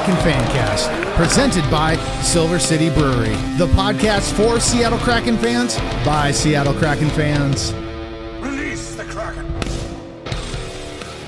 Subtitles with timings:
[0.00, 6.72] Kraken Fancast, presented by Silver City Brewery, the podcast for Seattle Kraken fans by Seattle
[6.72, 7.74] Kraken fans.
[8.40, 9.46] Release the Kraken.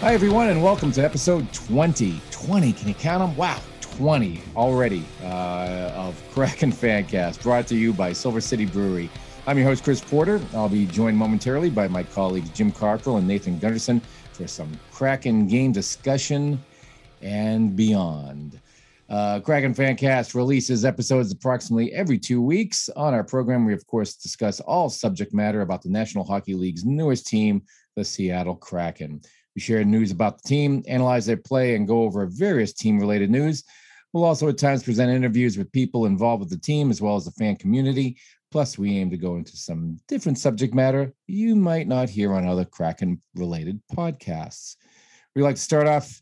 [0.00, 2.18] Hi, everyone, and welcome to episode 20.
[2.30, 3.36] 20, can you count them?
[3.36, 9.10] Wow, 20 already uh, of Kraken Fancast, brought to you by Silver City Brewery.
[9.46, 10.40] I'm your host, Chris Porter.
[10.54, 14.00] I'll be joined momentarily by my colleagues Jim Cockrell and Nathan Gunderson
[14.32, 16.58] for some Kraken game discussion
[17.20, 18.61] and beyond.
[19.08, 22.88] Uh, Kraken Fancast releases episodes approximately every two weeks.
[22.96, 26.84] On our program, we, of course, discuss all subject matter about the National Hockey League's
[26.84, 27.62] newest team,
[27.96, 29.20] the Seattle Kraken.
[29.54, 33.30] We share news about the team, analyze their play, and go over various team related
[33.30, 33.64] news.
[34.12, 37.26] We'll also at times present interviews with people involved with the team as well as
[37.26, 38.16] the fan community.
[38.50, 42.46] Plus, we aim to go into some different subject matter you might not hear on
[42.46, 44.76] other Kraken related podcasts.
[45.34, 46.21] We like to start off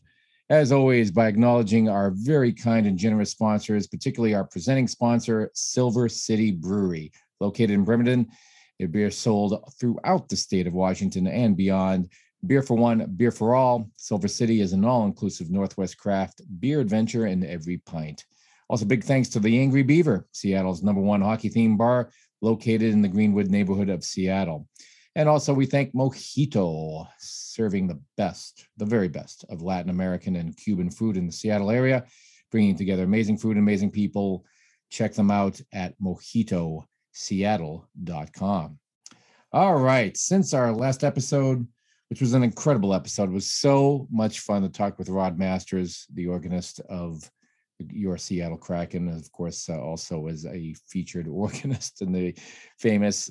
[0.51, 6.09] as always, by acknowledging our very kind and generous sponsors, particularly our presenting sponsor, Silver
[6.09, 8.27] City Brewery, located in Bremerton.
[8.77, 12.11] Their beer sold throughout the state of Washington and beyond.
[12.45, 13.89] Beer for one, beer for all.
[13.95, 18.25] Silver City is an all inclusive Northwest craft beer adventure in every pint.
[18.67, 23.01] Also, big thanks to the Angry Beaver, Seattle's number one hockey themed bar, located in
[23.01, 24.67] the Greenwood neighborhood of Seattle.
[25.15, 30.55] And also, we thank Mojito, serving the best, the very best of Latin American and
[30.55, 32.05] Cuban food in the Seattle area,
[32.49, 34.45] bringing together amazing food, and amazing people.
[34.89, 38.79] Check them out at mojitoseattle.com.
[39.53, 40.15] All right.
[40.15, 41.67] Since our last episode,
[42.09, 46.27] which was an incredible episode, was so much fun to talk with Rod Masters, the
[46.27, 47.29] organist of
[47.79, 52.33] your Seattle Kraken, of course, uh, also as a featured organist in the
[52.79, 53.29] famous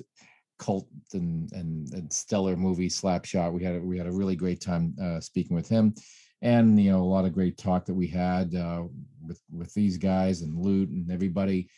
[0.61, 3.51] cult and, and, and stellar movie Slapshot.
[3.51, 5.93] We had a, we had a really great time uh, speaking with him,
[6.41, 8.83] and you know a lot of great talk that we had uh,
[9.25, 11.69] with with these guys and Loot and everybody.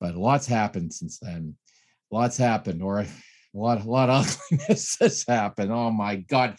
[0.00, 1.56] But lots happened since then.
[2.10, 3.08] Lots happened, or a
[3.52, 5.72] lot a lot of ugliness has happened.
[5.72, 6.56] Oh my God,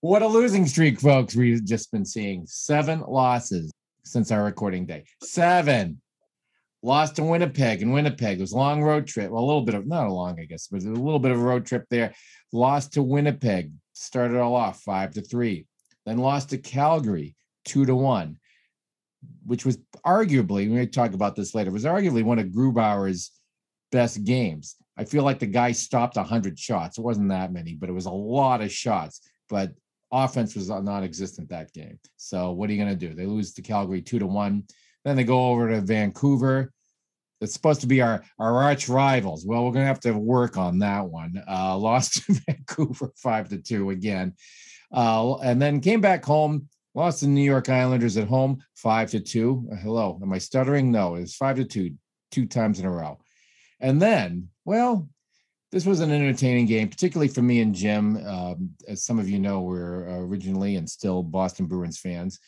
[0.00, 1.34] what a losing streak, folks!
[1.34, 3.72] We've just been seeing seven losses
[4.04, 5.04] since our recording day.
[5.22, 6.00] Seven
[6.86, 9.30] lost to Winnipeg, and Winnipeg was a long road trip.
[9.30, 11.40] Well, a little bit of not a long, I guess, but a little bit of
[11.40, 12.14] a road trip there.
[12.52, 15.66] Lost to Winnipeg, started all off five to three,
[16.06, 18.38] then lost to Calgary two to one,
[19.44, 23.32] which was arguably, we may talk about this later, was arguably one of Grubauer's
[23.90, 24.76] best games.
[24.96, 26.98] I feel like the guy stopped 100 shots.
[26.98, 29.28] It wasn't that many, but it was a lot of shots.
[29.48, 29.72] But
[30.12, 31.98] offense was non-existent that game.
[32.16, 33.14] So what are you going to do?
[33.14, 34.62] They lose to Calgary two to one.
[35.04, 36.72] Then they go over to Vancouver
[37.40, 39.44] it's supposed to be our our arch rivals.
[39.46, 41.42] Well, we're gonna have to work on that one.
[41.48, 44.34] Uh, lost to Vancouver five to two again,
[44.92, 46.68] uh, and then came back home.
[46.94, 49.68] Lost to New York Islanders at home five to two.
[49.70, 50.90] Uh, hello, am I stuttering?
[50.90, 51.94] No, it's five to two,
[52.30, 53.18] two times in a row.
[53.80, 55.06] And then, well,
[55.72, 58.16] this was an entertaining game, particularly for me and Jim.
[58.26, 62.40] Um, as some of you know, we're originally and still Boston Bruins fans,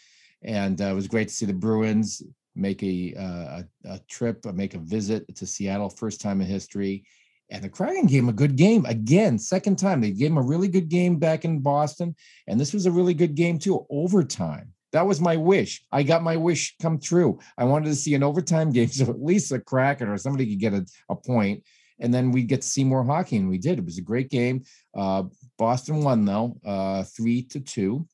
[0.42, 2.22] and uh, it was great to see the Bruins
[2.58, 6.46] make a, uh, a, a trip, uh, make a visit to Seattle, first time in
[6.46, 7.04] history.
[7.50, 10.00] And the Kraken gave him a good game again, second time.
[10.00, 12.14] They gave him a really good game back in Boston,
[12.46, 13.86] and this was a really good game too.
[13.90, 14.72] Overtime.
[14.92, 15.82] That was my wish.
[15.92, 17.38] I got my wish come true.
[17.56, 20.60] I wanted to see an overtime game, so at least a Kraken or somebody could
[20.60, 21.64] get a, a point,
[22.00, 23.36] and then we get to see more hockey.
[23.36, 23.78] And we did.
[23.78, 24.64] It was a great game.
[24.94, 25.24] Uh,
[25.58, 28.06] Boston won though, uh, three to two.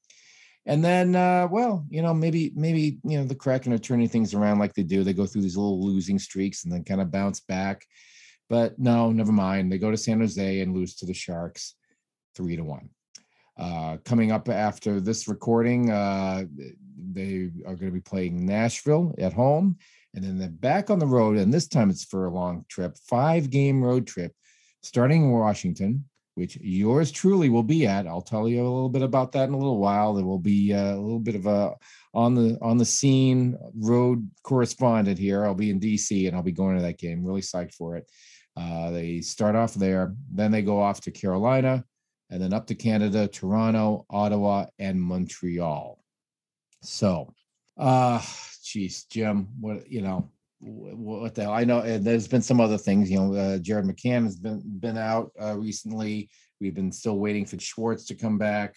[0.67, 4.33] And then, uh, well, you know, maybe, maybe, you know, the Kraken are turning things
[4.33, 5.05] around like they do.
[5.05, 7.85] They go through these little losing streaks and then kind of bounce back.
[8.49, 9.71] But no, never mind.
[9.71, 11.75] They go to San Jose and lose to the Sharks
[12.35, 12.89] three to one.
[13.59, 16.45] Uh, coming up after this recording, uh,
[17.13, 19.77] they are going to be playing Nashville at home.
[20.15, 21.37] And then they're back on the road.
[21.37, 24.33] And this time it's for a long trip, five game road trip,
[24.83, 26.05] starting in Washington,
[26.35, 28.07] which yours truly will be at.
[28.07, 30.15] I'll tell you a little bit about that in a little while.
[30.15, 31.75] There will be uh, a little bit of a
[32.13, 35.45] on the on the scene road correspondent here.
[35.45, 37.25] I'll be in DC and I'll be going to that game.
[37.25, 38.11] Really psyched for it.
[38.57, 41.85] Uh, they start off there, then they go off to Carolina,
[42.31, 45.99] and then up to Canada, Toronto, Ottawa, and Montreal.
[46.83, 47.35] So,
[47.77, 48.23] uh,
[48.63, 50.31] geez, Jim, what you know,
[50.65, 51.53] what the hell?
[51.53, 53.11] I know and there's been some other things.
[53.11, 56.31] You know, uh, Jared McCann has been been out uh, recently.
[56.61, 58.77] We've been still waiting for Schwartz to come back,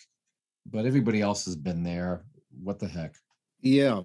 [0.69, 2.25] but everybody else has been there.
[2.61, 3.15] What the heck?
[3.61, 4.01] Yeah,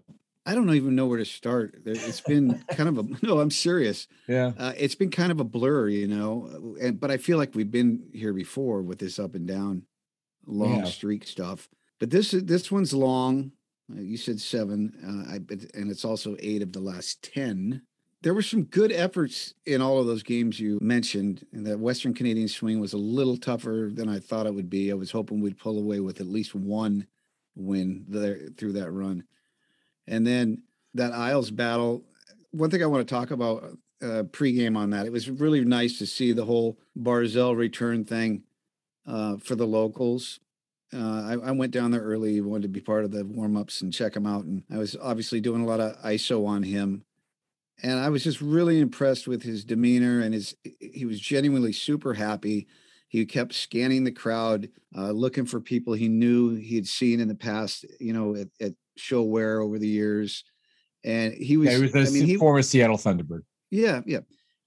[0.46, 1.82] I don't even know where to start.
[1.84, 3.40] It's been kind of a no.
[3.40, 4.06] I'm serious.
[4.28, 6.76] Yeah, uh, it's been kind of a blur, you know.
[6.80, 9.82] And but I feel like we've been here before with this up and down,
[10.46, 11.68] long streak stuff.
[11.98, 13.52] But this this one's long.
[13.90, 15.36] Uh, you said seven, uh, I,
[15.78, 17.82] and it's also eight of the last 10.
[18.22, 22.14] There were some good efforts in all of those games you mentioned, and that Western
[22.14, 24.92] Canadian swing was a little tougher than I thought it would be.
[24.92, 27.06] I was hoping we'd pull away with at least one
[27.56, 29.24] win there through that run.
[30.06, 30.62] And then
[30.94, 32.04] that Isles battle,
[32.52, 35.98] one thing I want to talk about uh, pregame on that, it was really nice
[35.98, 38.44] to see the whole Barzal return thing
[39.06, 40.40] uh, for the locals.
[40.94, 43.80] Uh, I, I, went down there early, wanted to be part of the warm ups
[43.80, 44.44] and check him out.
[44.44, 47.04] And I was obviously doing a lot of ISO on him.
[47.82, 52.12] And I was just really impressed with his demeanor and his, he was genuinely super
[52.14, 52.66] happy.
[53.08, 57.28] He kept scanning the crowd, uh, looking for people he knew he had seen in
[57.28, 60.44] the past, you know, at, at ShoWare over the years.
[61.04, 63.42] And he was, yeah, he was a I mean, he, former Seattle Thunderbird.
[63.70, 64.02] Yeah.
[64.06, 64.20] Yeah.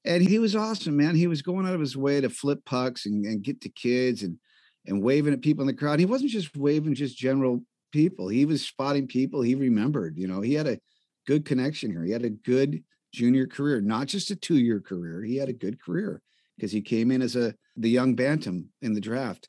[0.03, 1.15] And he was awesome, man.
[1.15, 4.23] He was going out of his way to flip pucks and, and get to kids
[4.23, 4.37] and,
[4.87, 5.99] and waving at people in the crowd.
[5.99, 7.61] He wasn't just waving just general
[7.91, 8.27] people.
[8.27, 10.17] He was spotting people he remembered.
[10.17, 10.79] You know, he had a
[11.27, 12.03] good connection here.
[12.03, 12.83] He had a good
[13.13, 15.23] junior career, not just a two-year career.
[15.23, 16.21] He had a good career
[16.55, 19.47] because he came in as a the young bantam in the draft.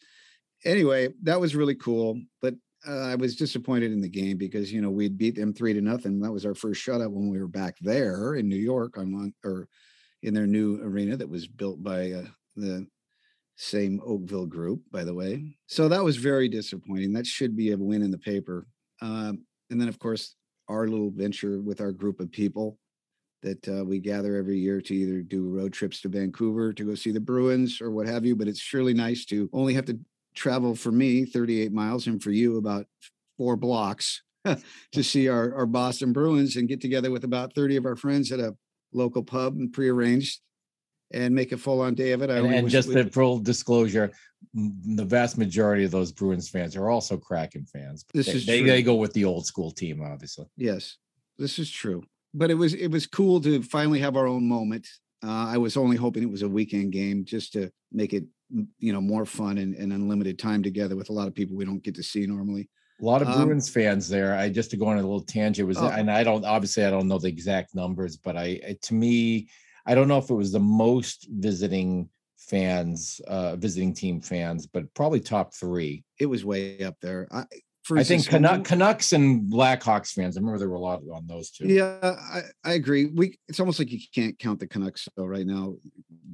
[0.65, 2.21] Anyway, that was really cool.
[2.43, 2.55] But
[2.87, 5.81] uh, I was disappointed in the game because you know we'd beat them three to
[5.81, 6.21] nothing.
[6.21, 9.35] That was our first shutout when we were back there in New York on one
[9.45, 9.69] or
[10.23, 12.25] in their new arena that was built by uh,
[12.57, 12.87] the
[13.57, 15.57] same Oakville group, by the way.
[15.67, 17.13] So that was very disappointing.
[17.13, 18.67] That should be a win in the paper.
[19.01, 20.37] Um, and then, of course,
[20.69, 22.79] our little venture with our group of people
[23.43, 26.95] that uh, we gather every year to either do road trips to Vancouver to go
[26.95, 28.37] see the Bruins or what have you.
[28.37, 29.99] But it's surely nice to only have to
[30.35, 32.87] travel for me 38 miles and for you about
[33.39, 34.23] four blocks
[34.93, 38.33] to see our, our Boston Bruins and get together with about 30 of our friends
[38.33, 38.55] at a
[38.93, 40.41] local pub and prearranged
[41.13, 42.31] and make a full on day of it.
[42.31, 44.13] I and, and just the full disclosure,
[44.55, 48.05] the vast majority of those Bruins fans are also Kraken fans.
[48.13, 50.47] This they, is they, they, go with the old school team, obviously.
[50.57, 50.97] Yes,
[51.39, 52.03] this is true.
[52.35, 54.87] But it was it was cool to finally have our own moment.
[55.25, 58.25] Uh, I was only hoping it was a weekend game just to make it
[58.79, 61.65] you know more fun and, and unlimited time together with a lot of people we
[61.65, 62.69] don't get to see normally.
[63.01, 64.35] A lot of um, Bruins um, fans there.
[64.35, 65.89] I just to go on a little tangent was, oh.
[65.89, 69.49] and I don't obviously I don't know the exact numbers, but I to me
[69.87, 74.93] I don't know if it was the most visiting fans, uh, visiting team fans, but
[74.95, 76.05] probably top three.
[76.19, 77.29] It was way up there.
[77.31, 77.45] I,
[77.95, 80.37] I think Canuck, Canucks and Blackhawks fans.
[80.37, 81.69] I remember there were a lot on those two.
[81.69, 83.07] Yeah, I, I agree.
[83.07, 85.77] We it's almost like you can't count the Canucks though right now,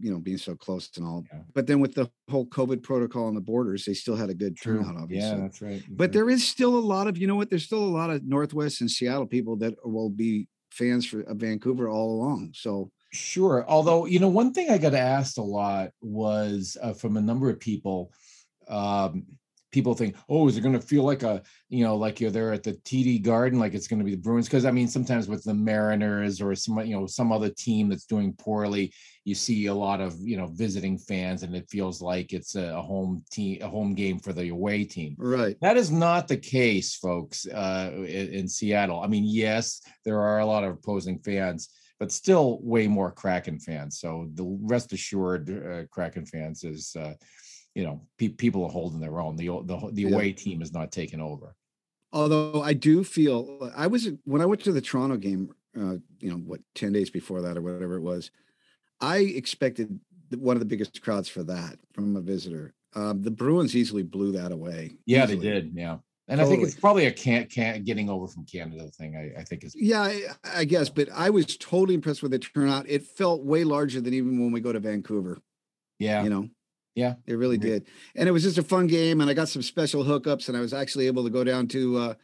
[0.01, 1.25] you know, being so close and all.
[1.31, 1.41] Yeah.
[1.55, 4.57] But then with the whole COVID protocol on the borders, they still had a good
[4.57, 4.79] True.
[4.79, 5.03] turnout.
[5.03, 5.73] Obviously, yeah, that's right.
[5.73, 6.13] That's but right.
[6.13, 7.51] there is still a lot of you know what?
[7.51, 11.37] There's still a lot of Northwest and Seattle people that will be fans for of
[11.37, 12.53] Vancouver all along.
[12.55, 13.65] So Sure.
[13.69, 17.51] Although, you know, one thing I got asked a lot was uh, from a number
[17.51, 18.13] of people.
[18.69, 19.27] Um,
[19.71, 22.53] people think, oh, is it going to feel like a, you know, like you're there
[22.53, 24.47] at the TD Garden, like it's going to be the Bruins?
[24.47, 28.07] Because I mean, sometimes with the Mariners or some, you know, some other team that's
[28.07, 28.93] doing poorly,
[29.25, 32.81] you see a lot of, you know, visiting fans, and it feels like it's a,
[32.81, 35.17] home team, a home game for the away team.
[35.19, 35.57] Right.
[35.61, 39.01] That is not the case, folks, uh, in, in Seattle.
[39.01, 41.69] I mean, yes, there are a lot of opposing fans
[42.03, 44.01] but still way more Kraken fans.
[44.01, 47.15] So the rest assured, uh, Kraken fans is, uh,
[47.77, 49.37] you know, pe- people are holding their own.
[49.37, 50.35] The the the away yeah.
[50.35, 51.55] team is not taking over.
[52.13, 56.31] Although I do feel I was when I went to the Toronto game, uh, you
[56.31, 58.33] know, what ten days before that or whatever it was,
[59.01, 60.01] I expected
[60.37, 62.75] one of the biggest crowds for that from a visitor.
[62.97, 64.99] Um, the Bruins easily blew that away.
[65.07, 65.39] Yeah, easily.
[65.39, 65.73] they did.
[65.77, 65.99] Yeah.
[66.33, 66.57] And totally.
[66.57, 69.15] I think it's probably a can't can't getting over from Canada thing.
[69.15, 70.89] I, I think is yeah, I, I, guess.
[70.89, 72.89] But I was totally impressed with the turnout.
[72.89, 75.43] It felt way larger than even when we go to Vancouver.
[75.99, 76.49] Yeah, you know.
[76.95, 77.73] Yeah, it really yeah.
[77.73, 77.87] did.
[78.17, 80.61] And it was just a fun game, and I got some special hookups, and I
[80.61, 82.15] was actually able to go down to uh,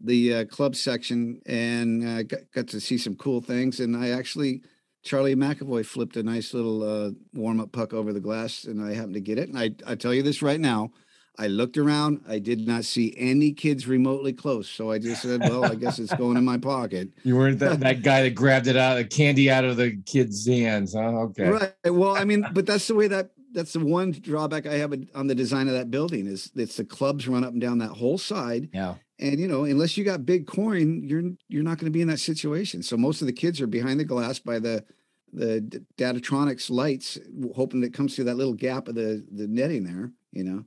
[0.00, 3.80] the uh, club section and uh, got, got to see some cool things.
[3.80, 4.62] And I actually
[5.02, 8.94] Charlie McAvoy flipped a nice little uh, warm up puck over the glass, and I
[8.94, 9.48] happened to get it.
[9.48, 10.92] And I I tell you this right now
[11.38, 12.22] I looked around.
[12.28, 14.68] I did not see any kids remotely close.
[14.68, 17.10] So I just said, well, I guess it's going in my pocket.
[17.22, 19.96] You weren't that, that guy that grabbed it out of the candy out of the
[20.06, 20.94] kid's hands.
[20.94, 21.00] Huh?
[21.00, 21.48] Okay.
[21.48, 21.72] Right.
[21.84, 25.26] Well, I mean, but that's the way that that's the one drawback I have on
[25.26, 28.18] the design of that building is it's the clubs run up and down that whole
[28.18, 28.70] side.
[28.72, 28.94] Yeah.
[29.18, 32.08] And you know, unless you got big coin, you're you're not going to be in
[32.08, 32.82] that situation.
[32.82, 34.84] So most of the kids are behind the glass by the
[35.32, 37.18] the Daktronics lights,
[37.54, 40.12] hoping that comes through that little gap of the the netting there.
[40.32, 40.64] You know.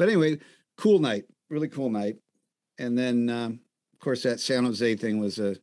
[0.00, 0.38] But anyway,
[0.78, 2.16] cool night, really cool night.
[2.78, 3.60] And then, um,
[3.92, 5.56] of course, that San Jose thing was a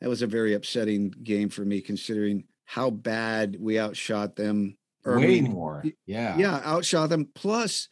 [0.00, 4.76] that was a very upsetting game for me, considering how bad we outshot them.
[5.04, 7.28] Way more, yeah, yeah, outshot them.
[7.36, 7.88] Plus,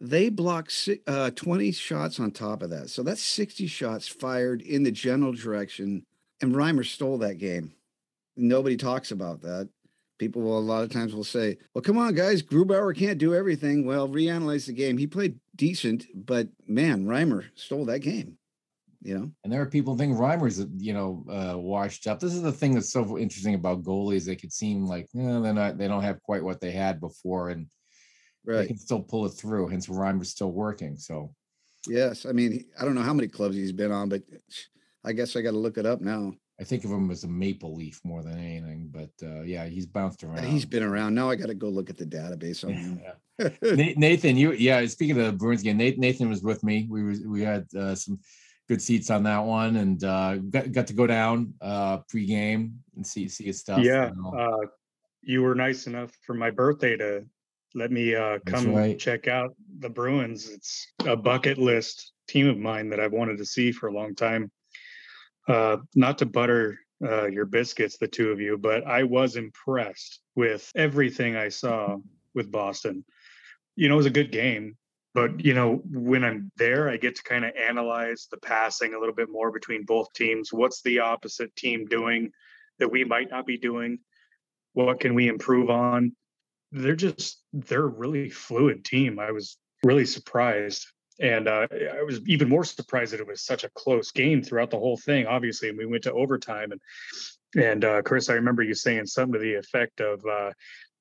[0.00, 2.88] They blocked uh, 20 shots on top of that.
[2.88, 6.06] So that's 60 shots fired in the general direction.
[6.40, 7.74] And Reimer stole that game.
[8.34, 9.68] Nobody talks about that.
[10.18, 13.34] People will a lot of times will say, well, come on, guys, Grubauer can't do
[13.34, 13.86] everything.
[13.86, 14.98] Well, reanalyze the game.
[14.98, 18.36] He played decent, but man, Reimer stole that game.
[19.00, 22.18] You know, And there are people think Reimer's, you know, uh, washed up.
[22.18, 24.26] This is the thing that's so interesting about goalies.
[24.26, 27.50] They could seem like eh, they're not, they don't have quite what they had before,
[27.50, 27.68] and
[28.44, 29.68] they can still pull it through.
[29.68, 30.96] Hence, Reimer's still working.
[30.96, 31.32] So
[31.86, 32.26] Yes.
[32.26, 34.22] I mean, I don't know how many clubs he's been on, but
[35.04, 36.34] I guess I got to look it up now.
[36.60, 38.90] I think of him as a maple leaf more than anything.
[38.92, 40.44] But uh, yeah, he's bounced around.
[40.44, 41.14] He's been around.
[41.14, 43.00] Now I got to go look at the database on him.
[43.96, 44.84] Nathan, you yeah.
[44.86, 46.88] Speaking of the Bruins game, Nathan, Nathan was with me.
[46.90, 48.18] We was we had uh, some
[48.68, 53.06] good seats on that one, and uh, got got to go down uh, pregame and
[53.06, 53.78] see see his stuff.
[53.80, 54.30] yeah, you know.
[54.36, 54.66] uh,
[55.22, 57.24] you were nice enough for my birthday to
[57.74, 58.98] let me uh, come right.
[58.98, 60.50] check out the Bruins.
[60.50, 64.14] It's a bucket list team of mine that I've wanted to see for a long
[64.14, 64.50] time.
[65.48, 70.20] Uh, not to butter uh, your biscuits, the two of you, but I was impressed
[70.34, 71.96] with everything I saw
[72.34, 73.04] with Boston.
[73.74, 74.76] You know, it was a good game,
[75.14, 78.98] but you know, when I'm there, I get to kind of analyze the passing a
[78.98, 80.52] little bit more between both teams.
[80.52, 82.30] What's the opposite team doing
[82.78, 84.00] that we might not be doing?
[84.74, 86.14] What can we improve on?
[86.72, 89.18] They're just they're a really fluid team.
[89.18, 90.86] I was really surprised.
[91.20, 91.66] And uh,
[91.98, 94.96] I was even more surprised that it was such a close game throughout the whole
[94.96, 95.26] thing.
[95.26, 96.72] Obviously, and we went to overtime.
[96.72, 96.80] And
[97.56, 100.52] and uh, Chris, I remember you saying something to the effect of, uh,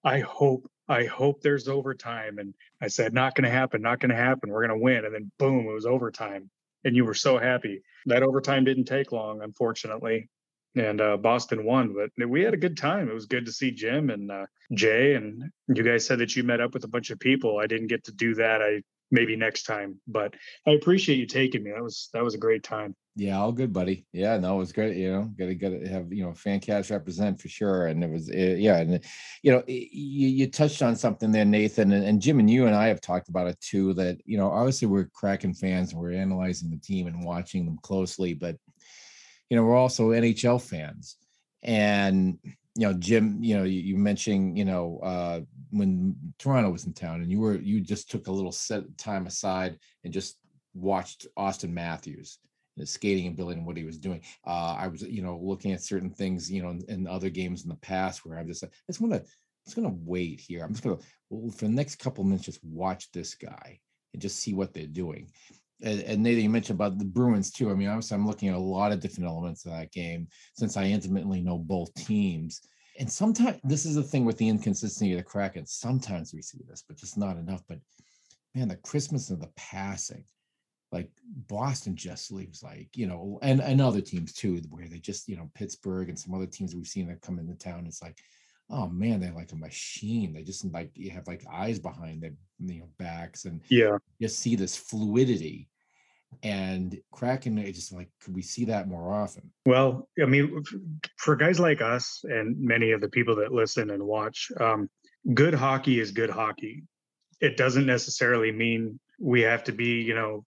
[0.04, 3.82] "I hope, I hope there's overtime." And I said, "Not going to happen.
[3.82, 4.50] Not going to happen.
[4.50, 6.50] We're going to win." And then boom, it was overtime.
[6.84, 7.82] And you were so happy.
[8.06, 10.30] That overtime didn't take long, unfortunately.
[10.76, 13.10] And uh, Boston won, but we had a good time.
[13.10, 15.16] It was good to see Jim and uh, Jay.
[15.16, 17.58] And you guys said that you met up with a bunch of people.
[17.58, 18.62] I didn't get to do that.
[18.62, 20.34] I maybe next time, but
[20.66, 21.72] I appreciate you taking me.
[21.72, 22.96] That was that was a great time.
[23.16, 24.06] Yeah, all good, buddy.
[24.14, 24.96] Yeah, no, it was great.
[24.96, 27.88] You know, gotta gotta have you know fan cast represent for sure.
[27.88, 29.04] And it was uh, yeah, and
[29.42, 32.68] you know, y- you you touched on something there, Nathan, and, and Jim and you
[32.68, 33.94] and I have talked about it too.
[33.94, 37.80] That you know, obviously we're Kraken fans and we're analyzing the team and watching them
[37.82, 38.56] closely, but
[39.50, 41.18] you know, we're also NHL fans.
[41.64, 42.38] And
[42.78, 45.42] you know, Jim, you know, you, you mentioned, you know, uh,
[45.72, 49.26] when Toronto was in town, and you were you just took a little set time
[49.26, 50.38] aside and just
[50.76, 52.38] watched Auston Matthews
[52.78, 54.22] the skating ability and what he was doing.
[54.46, 57.64] Uh, I was, you know, looking at certain things, you know, in, in other games
[57.64, 59.26] in the past where I'm just I just want to, I'm
[59.66, 60.64] just going to wait here.
[60.64, 63.80] I'm just going to, well, for the next couple minutes, just watch this guy
[64.14, 65.32] and just see what they're doing.
[65.82, 67.70] And, Nathan, you mentioned about the Bruins too.
[67.70, 70.76] I mean, obviously, I'm looking at a lot of different elements of that game since
[70.76, 72.62] I intimately know both teams.
[73.00, 75.68] And sometimes this is the thing with the inconsistency of the Kraken.
[75.68, 77.62] Sometimes we see this, but just not enough.
[77.70, 77.78] But
[78.56, 80.24] man, the Christmas of the passing,
[80.92, 81.12] like
[81.48, 85.38] Boston just leaves like, you know, and, and other teams too, where they just, you
[85.38, 87.86] know, Pittsburgh and some other teams we've seen that come into town.
[87.86, 88.18] It's like,
[88.70, 90.34] oh man, they're like a machine.
[90.34, 94.40] They just like you have like eyes behind their you know backs and Yeah, just
[94.40, 95.70] see this fluidity.
[96.44, 99.50] And Kraken, it just like, could we see that more often?
[99.66, 100.62] Well, I mean,
[101.18, 104.90] for guys like us and many of the people that listen and watch, um,
[105.34, 106.84] good hockey is good hockey.
[107.40, 110.46] It doesn't necessarily mean we have to be, you know,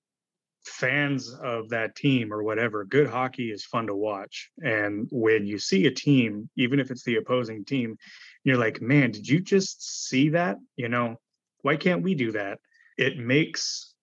[0.64, 2.84] fans of that team or whatever.
[2.84, 4.50] Good hockey is fun to watch.
[4.62, 7.96] And when you see a team, even if it's the opposing team,
[8.44, 10.56] you're like, man, did you just see that?
[10.76, 11.16] You know,
[11.62, 12.58] why can't we do that?
[12.96, 13.94] It makes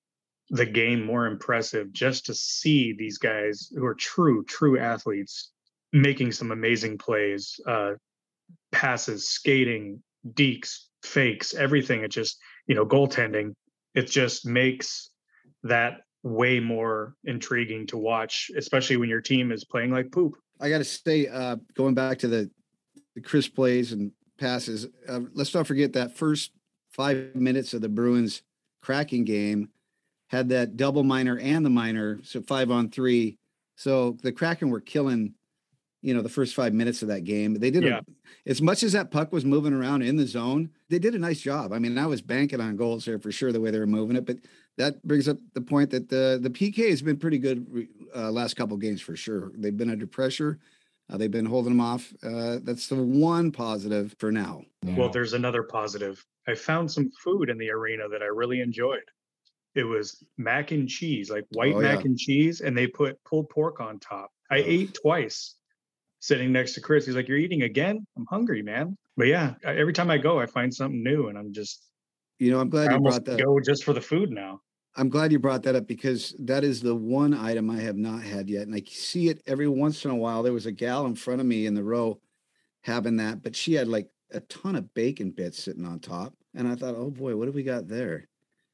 [0.49, 5.51] the game more impressive just to see these guys who are true, true athletes
[5.91, 7.93] making some amazing plays, uh,
[8.71, 12.03] passes, skating, deeks, fakes, everything.
[12.03, 13.55] It just, you know, goaltending.
[13.93, 15.09] It just makes
[15.63, 20.35] that way more intriguing to watch, especially when your team is playing like poop.
[20.59, 22.49] I got to say, uh, going back to the
[23.15, 26.51] the Chris plays and passes, uh, let's not forget that first
[26.91, 28.43] five minutes of the Bruins
[28.81, 29.69] Kraken game
[30.27, 33.37] had that double minor and the minor, so five on three.
[33.75, 35.33] So the Kraken were killing,
[36.01, 37.53] you know, the first five minutes of that game.
[37.55, 38.01] They did Yeah.
[38.45, 40.69] a, as much as that puck was moving around in the zone.
[40.89, 41.71] They did a nice job.
[41.73, 44.15] I mean, I was banking on goals there for sure the way they were moving
[44.17, 44.37] it, but
[44.77, 48.55] that brings up the point that the the PK has been pretty good uh, last
[48.55, 49.51] couple games for sure.
[49.55, 50.59] They've been under pressure.
[51.09, 52.13] Uh, they've been holding them off.
[52.21, 54.61] Uh, that's the one positive for now.
[54.83, 56.23] Well, there's another positive.
[56.47, 59.03] I found some food in the arena that I really enjoyed.
[59.75, 62.05] It was mac and cheese, like white Oh, mac yeah.
[62.05, 64.31] and cheese, and they put pulled pork on top.
[64.51, 64.65] I Ugh.
[64.67, 65.55] ate twice
[66.19, 67.05] sitting next to Chris.
[67.05, 68.05] He's like, You're eating again?
[68.17, 68.97] I'm hungry, man.
[69.15, 71.83] But yeah, every time I go, I find something new and I'm just
[72.39, 73.39] You know, I'm glad I you brought that.
[73.41, 74.59] go just for the food now.
[74.97, 78.23] I'm glad you brought that up because that is the one item I have not
[78.23, 78.63] had yet.
[78.63, 80.41] And I see it every once in a while.
[80.41, 82.19] There was a gal in front of me in the row
[82.81, 86.33] having that, but she had like a ton of bacon bits sitting on top.
[86.55, 88.27] And I thought, oh boy, what have we got there?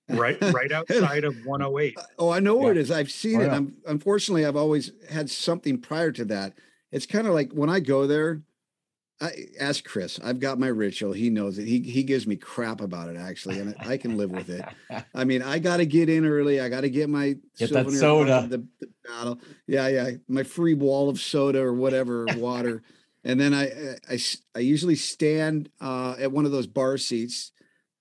[0.07, 1.97] Right, right uh, outside of 108.
[2.17, 2.89] Oh, I know where it is.
[2.89, 3.47] I've seen Oh, it.
[3.47, 3.55] yeah.
[3.55, 6.53] I'm, unfortunately, I've always had something prior to that.
[6.91, 8.41] It's kind of like when I go there,
[9.21, 10.19] I ask Chris.
[10.23, 11.13] I've got my ritual.
[11.13, 11.65] He knows it.
[11.65, 14.65] He he gives me crap about it actually, and I can live with it.
[15.15, 16.59] I mean, I got to get in early.
[16.59, 18.47] I got to get my Get that soda.
[18.49, 19.39] The, the battle.
[19.67, 20.11] Yeah, yeah.
[20.27, 22.83] My free wall of soda or whatever water,
[23.23, 24.19] and then I I,
[24.55, 27.51] I usually stand uh, at one of those bar seats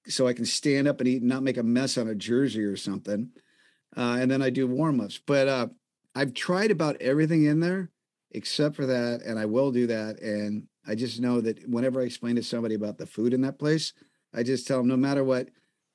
[0.08, 2.64] so I can stand up and eat and not make a mess on a jersey
[2.64, 3.30] or something.
[3.96, 5.20] Uh, and then I do warm ups.
[5.24, 5.68] But uh,
[6.14, 7.90] I've tried about everything in there
[8.32, 10.20] except for that, and I will do that.
[10.20, 13.58] And I just know that whenever I explain to somebody about the food in that
[13.58, 13.92] place,
[14.34, 15.48] I just tell them no matter what,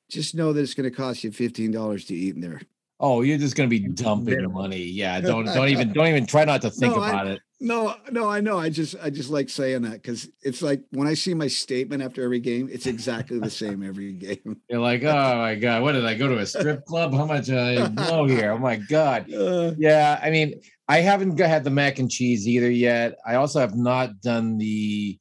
[0.09, 2.61] just know that it's going to cost you fifteen dollars to eat in there.
[2.99, 4.53] Oh, you're just gonna be dumping Minimum.
[4.53, 4.81] money.
[4.83, 7.41] Yeah, don't don't even don't even try not to think No, I- about it.
[7.59, 8.59] No, no, I know.
[8.59, 12.03] I just I just like saying that because it's like when I see my statement
[12.03, 14.61] after every game, it's exactly the same every game.
[14.69, 17.13] You're like, oh my god, what did I go to a strip club?
[17.15, 18.51] How much I blow here?
[18.51, 19.33] Oh my god.
[19.33, 23.15] Uh, Yeah, I mean, I haven't had the mac and cheese either yet.
[23.25, 25.17] I also have not done the,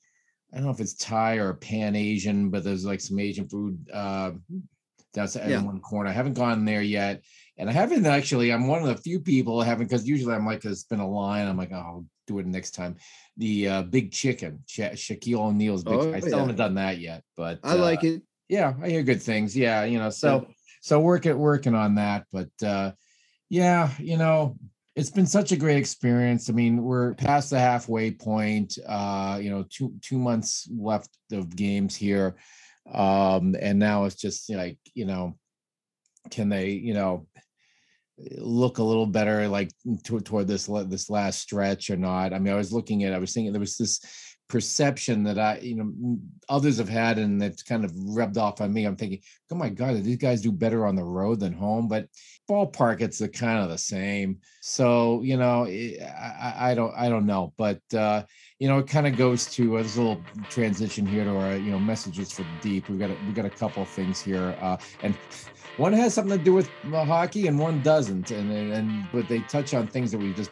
[0.52, 3.78] I don't know if it's Thai or Pan Asian, but there's like some Asian food
[3.94, 4.32] uh,
[5.14, 5.62] that's in Yeah.
[5.62, 6.10] one corner.
[6.10, 7.22] I haven't gone there yet,
[7.58, 8.52] and I haven't actually.
[8.52, 11.08] I'm one of the few people I haven't because usually I'm like, it's been a
[11.08, 11.46] line.
[11.46, 12.96] I'm like, oh, I'll do it next time.
[13.36, 15.94] The uh, Big Chicken, Sha- Shaquille O'Neal's Big.
[15.94, 16.38] Oh, I still yeah.
[16.38, 18.22] haven't done that yet, but I like uh, it.
[18.48, 20.46] yeah i hear good things yeah you know so
[20.80, 22.92] so working working on that but uh
[23.48, 24.56] yeah you know
[24.94, 29.50] it's been such a great experience i mean we're past the halfway point uh you
[29.50, 32.36] know two two months left of games here
[32.92, 35.36] um and now it's just like you know
[36.30, 37.26] can they you know
[38.38, 39.70] look a little better like
[40.04, 42.32] to, toward this this last stretch or not.
[42.32, 44.00] I mean i was looking at i was thinking there was this
[44.48, 48.72] perception that i you know others have had and that's kind of rubbed off on
[48.72, 49.20] me i'm thinking
[49.52, 51.88] oh my god these guys do better on the road than home?
[51.88, 52.08] But
[52.48, 54.38] ballpark it's the kind of the same.
[54.60, 58.24] So you know it, I, I don't i don't know but uh
[58.58, 61.70] you know it kind of goes to uh, this little transition here to our you
[61.70, 62.88] know messages for the deep.
[62.88, 65.16] We've got a, we've got a couple things here uh and
[65.76, 69.28] one has something to do with uh, hockey and one doesn't and and, and but
[69.28, 70.50] they touch on things that we just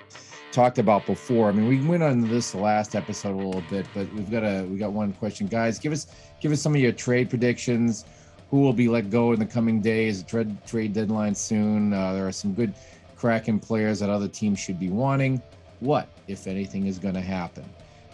[0.55, 1.49] talked about before.
[1.49, 4.65] I mean we went on this last episode a little bit but we've got a
[4.65, 5.49] we got one question.
[5.49, 6.07] Guys give us
[6.41, 8.05] give us some of your trade predictions.
[8.51, 10.23] Who will be let go in the coming days?
[10.23, 11.93] Trade trade deadline soon.
[11.93, 12.73] Uh, there are some good
[13.17, 15.43] kraken players that other teams should be wanting.
[15.81, 17.65] What if anything is going to happen?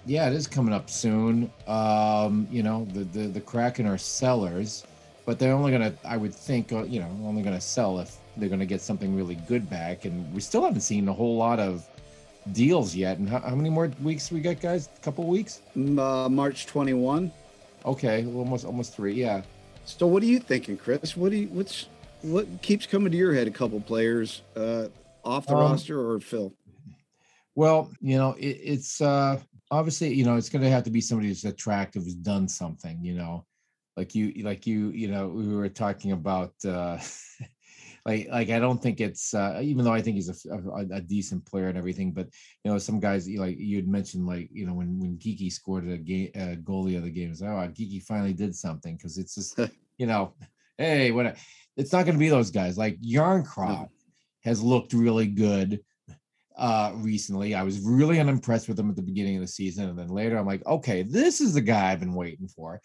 [0.06, 1.52] Yeah it is coming up soon.
[1.66, 4.84] Um you know the the, the kraken are sellers
[5.26, 8.48] but they're only gonna i would think uh, you know only gonna sell if they're
[8.48, 10.04] gonna get something really good back.
[10.04, 11.88] And we still haven't seen a whole lot of
[12.52, 16.28] deals yet and how, how many more weeks we got guys a couple weeks Uh,
[16.30, 17.30] March 21.
[17.84, 19.42] okay almost almost three yeah
[19.84, 21.16] So what are you thinking, Chris?
[21.16, 21.86] What do you what's
[22.22, 23.46] what keeps coming to your head?
[23.48, 24.88] A couple players uh,
[25.24, 26.52] off the Um, roster or Phil?
[27.54, 31.00] Well, you know, it, it's uh obviously, you know, it's going to have to be
[31.00, 33.46] somebody who's attractive, who's done something, you know,
[33.96, 36.98] like you, like you, you know, we were talking about, uh
[38.06, 41.00] like, like I don't think it's, uh even though I think he's a, a, a
[41.00, 42.28] decent player and everything, but
[42.64, 45.88] you know, some guys, like you had mentioned, like, you know, when when Geekie scored
[45.88, 46.30] a game,
[46.64, 49.58] goalie of the game, it's like, oh, Geekie finally did something because it's just,
[49.98, 50.34] you know,
[50.78, 51.36] hey, what?
[51.76, 53.88] It's not going to be those guys like Jarnkrok
[54.44, 55.80] has looked really good
[56.56, 57.54] uh recently.
[57.54, 59.88] I was really unimpressed with him at the beginning of the season.
[59.88, 62.80] And then later I'm like, okay, this is the guy I've been waiting for.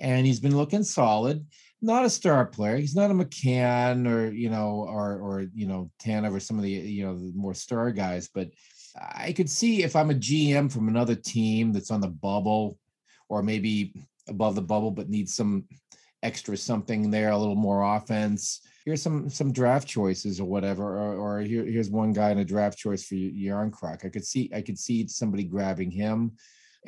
[0.00, 1.44] And he's been looking solid.
[1.80, 2.76] Not a star player.
[2.76, 6.64] He's not a McCann or you know, or or you know, Tanev or some of
[6.64, 8.50] the you know the more star guys, but
[8.96, 12.78] I could see if I'm a GM from another team that's on the bubble
[13.28, 13.94] or maybe
[14.28, 15.64] above the bubble but needs some
[16.22, 18.60] extra something there, a little more offense.
[18.84, 22.44] Here's some some draft choices or whatever, or, or here, here's one guy in a
[22.44, 24.04] draft choice for Jarnkrok.
[24.04, 26.32] I could see I could see somebody grabbing him.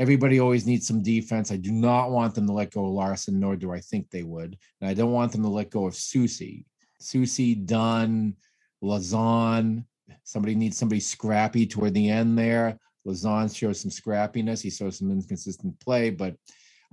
[0.01, 1.53] Everybody always needs some defense.
[1.53, 4.23] I do not want them to let go of Larsson, nor do I think they
[4.23, 4.57] would.
[4.81, 6.65] And I don't want them to let go of Soucy.
[7.01, 8.35] Soucy, Dunn,
[8.83, 9.85] Lauzon.
[10.25, 12.79] Somebody needs somebody scrappy toward the end there.
[13.07, 14.63] Lauzon shows some scrappiness.
[14.63, 16.35] He shows some inconsistent play, but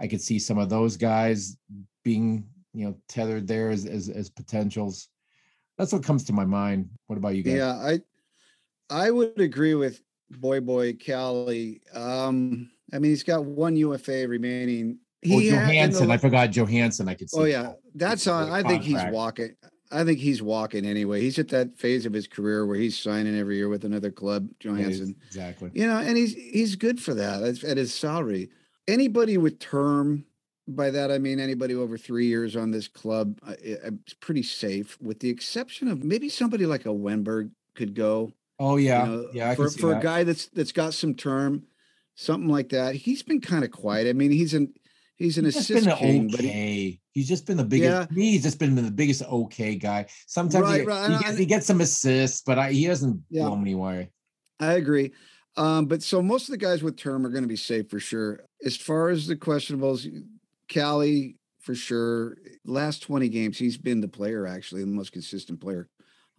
[0.01, 1.57] I could see some of those guys
[2.03, 5.07] being, you know, tethered there as as, as potentials.
[5.77, 6.89] That's what comes to my mind.
[7.07, 7.55] What about you guys?
[7.55, 8.01] Yeah, I
[8.89, 11.81] I would agree with Boy Boy Cali.
[11.93, 16.11] Um, I mean, he's got one UFA remaining Oh, He had- in the Johansson.
[16.11, 17.07] I forgot Johansson.
[17.09, 17.39] I could see.
[17.39, 18.49] Oh yeah, that's on.
[18.51, 19.55] I think he's walking.
[19.91, 21.21] I think he's walking anyway.
[21.21, 24.47] He's at that phase of his career where he's signing every year with another club,
[24.59, 25.15] Johansson.
[25.25, 25.71] Exactly.
[25.73, 28.49] You know, and he's he's good for that at, his salary.
[28.87, 30.23] Anybody with term,
[30.67, 34.97] by that I mean anybody over three years on this club, i- it's pretty safe,
[35.01, 38.33] with the exception of maybe somebody like a Wennberg could go.
[38.59, 39.05] Oh yeah.
[39.05, 39.49] you know, yeah.
[39.49, 39.99] I for for that.
[39.99, 41.63] a guy that's that's got some term,
[42.17, 42.95] something like that.
[42.95, 44.07] He's been kind of quiet.
[44.09, 44.73] I mean, he's an
[45.15, 46.99] he's an He's assist king, but he, okay.
[47.11, 48.11] he's just been the biggest.
[48.11, 48.15] Yeah.
[48.15, 50.07] He's just been the biggest okay guy.
[50.25, 53.21] Sometimes Right, he, right, he, gets, I- he gets some assists, but I, he hasn't
[53.29, 53.43] Yeah.
[53.45, 54.11] blown me away.
[54.59, 55.13] I agree.
[55.55, 57.99] Um, but so most of the guys with term are going to be safe for
[57.99, 58.41] sure.
[58.63, 60.07] As far as the questionables,
[60.73, 62.37] Callie for sure.
[62.65, 65.89] Last 20 games, he's been the player actually, the most consistent player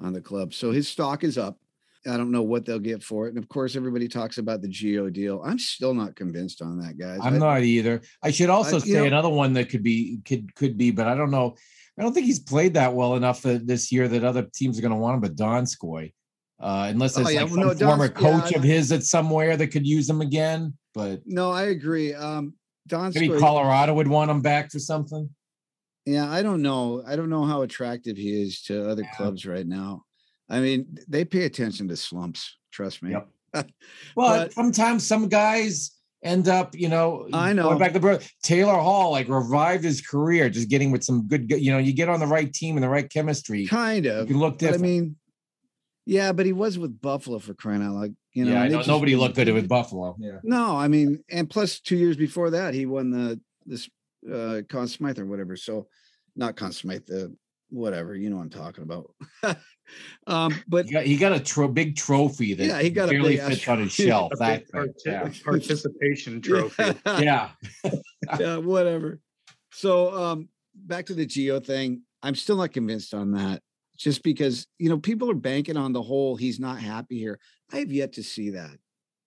[0.01, 0.55] on the club.
[0.55, 1.59] So his stock is up.
[2.07, 3.31] I don't know what they'll get for it.
[3.31, 5.43] And of course, everybody talks about the Gio deal.
[5.45, 7.19] I'm still not convinced on that, guys.
[7.23, 8.01] I'm I- not either.
[8.23, 11.07] I should also you say know- another one that could be could could be, but
[11.07, 11.57] I don't know.
[11.99, 14.83] I don't think he's played that well enough that this year that other teams are
[14.83, 15.21] going to want him.
[15.21, 16.13] But Donskoi,
[16.61, 18.93] uh, unless Oh, there's yeah, like well, some no, former yeah, coach I- of his
[18.93, 20.75] at somewhere that could use him again.
[20.95, 22.15] But No, I agree.
[22.15, 22.55] Um,
[22.87, 25.29] Don maybe Colorado would want him back for something.
[26.07, 27.03] Yeah, I don't know.
[27.07, 29.11] I don't know how attractive he is to other Yeah.
[29.15, 30.05] clubs right now.
[30.49, 32.57] I mean, they pay attention to slumps.
[32.73, 33.13] Trust me.
[33.13, 33.29] Yep.
[34.17, 37.79] Well, But- sometimes some guys end up, you know, I going know.
[37.79, 41.71] back to bro- Taylor Hall, like revived his career, just getting with some good, you
[41.73, 44.29] know, you get on the right team and the right chemistry, Kind of.
[44.29, 45.17] You look But I mean,
[46.07, 48.17] yeah, but he was with Buffalo for crying out loud.
[48.33, 50.17] You know, yeah, know just nobody looked good with Buffalo.
[50.19, 50.39] Yeah.
[50.43, 53.89] No, I mean, and plus two years before that, he won the this
[54.33, 55.57] uh Conn Smythe or whatever.
[55.57, 55.87] So
[56.37, 57.35] not Conn Smythe, the
[57.71, 59.15] whatever, you know what I'm talking about.
[60.27, 63.13] um, but He got, he got a tro- big trophy that Yeah, he got a
[63.13, 64.09] barely big fits on his trophy.
[64.09, 64.33] shelf.
[64.33, 65.31] A That big thing, yeah.
[65.45, 66.95] participation trophy.
[67.07, 67.51] yeah.
[68.39, 69.21] yeah, whatever.
[69.73, 72.03] So um back to the Gio thing.
[72.23, 73.63] I'm still not convinced on that.
[73.97, 77.39] Just because you know people are banking on the whole he's not happy here.
[77.73, 78.77] I have yet to see that.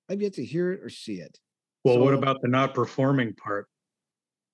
[0.10, 1.39] I've yet to hear it or see it.
[1.84, 3.67] Well, what about the not performing part?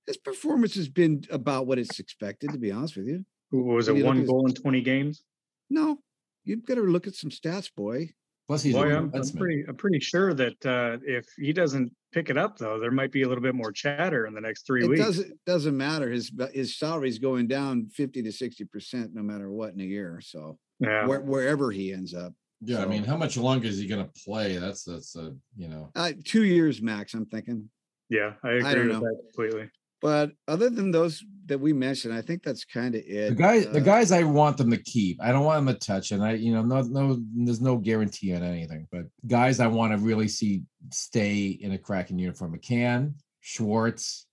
[0.06, 3.26] His performance has been about what it's expected, to be honest with you.
[3.52, 5.24] Was it one at his- goal in 20 games?
[5.70, 6.00] No,
[6.44, 8.12] you've got to look at some stats, boy.
[8.48, 11.92] Plus, he's a Boy, I'm, I'm pretty I'm pretty sure that uh, if he doesn't
[12.14, 14.66] pick it up though, there might be a little bit more chatter in the next
[14.66, 15.02] three It weeks.
[15.02, 16.10] doesn't doesn't matter.
[16.10, 20.22] His his salary's going down 50 to 60 percent no matter what in a year.
[20.24, 21.06] So yeah.
[21.06, 22.34] where, wherever he ends up.
[22.62, 24.56] Yeah, I mean, how much longer is he going to play?
[24.58, 25.92] That's that's a you know.
[25.94, 27.70] Uh, two years max, I'm thinking.
[28.10, 29.00] Yeah, I don't agree with know.
[29.02, 29.70] that completely.
[30.02, 33.30] But other than those that we mentioned, I think that's kind of it.
[33.30, 35.22] The guys, the Uh, guys I want them to keep.
[35.22, 38.36] I don't want them to touch, and I, you know, no, no, there's no guarantee
[38.36, 38.88] on anything.
[38.92, 44.28] But guys, I want to really see stay in a Kraken uniform: McCann, Schwartz,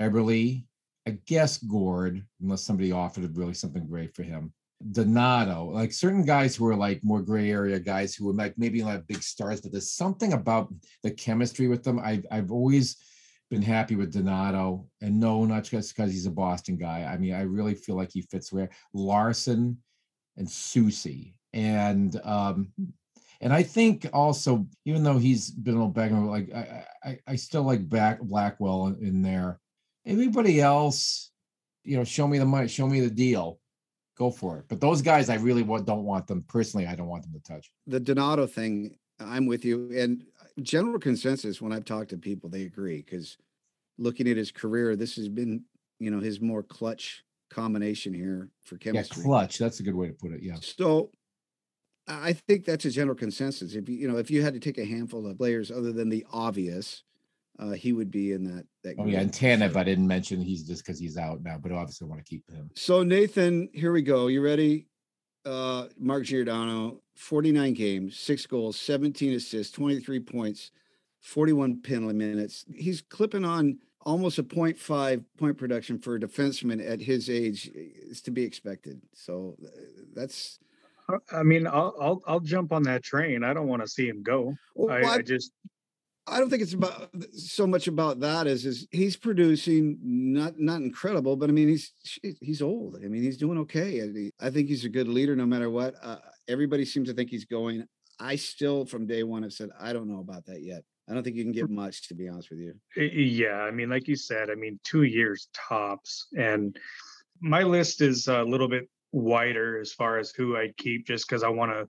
[0.00, 0.64] Eberle,
[1.06, 4.52] I guess Gourde, unless somebody offered really something great for him.
[4.90, 8.82] Donato, like certain guys who are like more gray area guys who are like maybe
[8.82, 12.00] not big stars, but there's something about the chemistry with them.
[12.00, 12.96] I've I've always
[13.54, 17.04] been happy with Donato, and no, not just because he's a Boston guy.
[17.04, 19.78] I mean, I really feel like he fits where Larsson
[20.36, 22.72] and Soucy, and um,
[23.40, 27.36] and I think also, even though he's been a little back, like I, I, I
[27.36, 29.60] still like back Blackwell in, in there.
[30.04, 31.30] Everybody else,
[31.84, 33.60] you know, show me the money, show me the deal,
[34.18, 34.64] go for it.
[34.66, 36.88] But those guys, I really want, don't want them personally.
[36.88, 37.70] I don't want them to touch.
[37.86, 39.92] the Donato thing, I'm with you.
[39.96, 40.24] And
[40.62, 43.36] general consensus when I've talked to people, they agree because
[43.98, 45.64] looking at his career, this has been,
[45.98, 49.22] you know, his more clutch combination here for chemistry.
[49.22, 49.58] Yeah, clutch.
[49.58, 50.42] That's a good way to put it.
[50.42, 50.56] Yeah.
[50.60, 51.10] So
[52.06, 53.74] I think that's a general consensus.
[53.74, 56.08] If you, you know, if you had to take a handful of players other than
[56.08, 57.02] the obvious,
[57.58, 58.66] uh, he would be in that.
[58.82, 59.50] that Oh yeah, and sure.
[59.50, 62.48] I didn't mention he's just because he's out now, but obviously I want to keep
[62.50, 62.70] him.
[62.74, 64.26] So Nathan, here we go.
[64.26, 64.88] You ready?
[65.44, 70.70] Uh, Mark Giordano, 49 games, six goals, 17 assists, 23 points,
[71.20, 72.64] 41 penalty minutes.
[72.74, 78.20] He's clipping on almost a 0.5 point production for a defenseman at his age is
[78.22, 79.00] to be expected.
[79.14, 79.68] So uh,
[80.14, 80.58] that's
[81.08, 83.44] I- I mean, I'll I'll I'll jump on that train.
[83.44, 84.54] I don't want to see him go.
[84.74, 85.52] well, I, I, I just
[86.26, 90.80] I don't think it's about so much about that as is he's producing not not
[90.80, 91.92] incredible, but I mean he's
[92.40, 92.96] he's old.
[92.96, 94.30] I mean he's doing okay.
[94.40, 95.94] I, I think he's a good leader no matter what.
[96.02, 96.16] Uh,
[96.48, 97.86] everybody seems to think he's going.
[98.20, 100.84] I still from day one have said I don't know about that yet.
[101.08, 102.74] I don't think you can give much to be honest with you.
[102.96, 106.28] Yeah, I mean, like you said, I mean, two years tops.
[106.36, 106.78] And
[107.40, 111.42] my list is a little bit wider as far as who I'd keep, just because
[111.42, 111.88] I want to,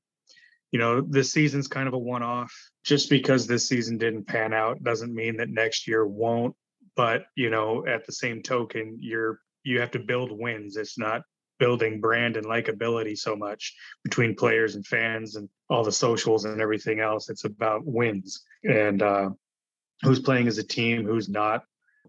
[0.72, 2.52] you know, this season's kind of a one off.
[2.84, 6.56] Just because this season didn't pan out doesn't mean that next year won't.
[6.96, 10.78] but you know, at the same token, you're you have to build wins.
[10.78, 11.22] It's not
[11.60, 16.62] building brand and likability so much between players and fans and all the socials and
[16.62, 17.30] everything else.
[17.30, 19.30] It's about wins and uh,
[20.02, 21.64] who's playing as a team, who's not.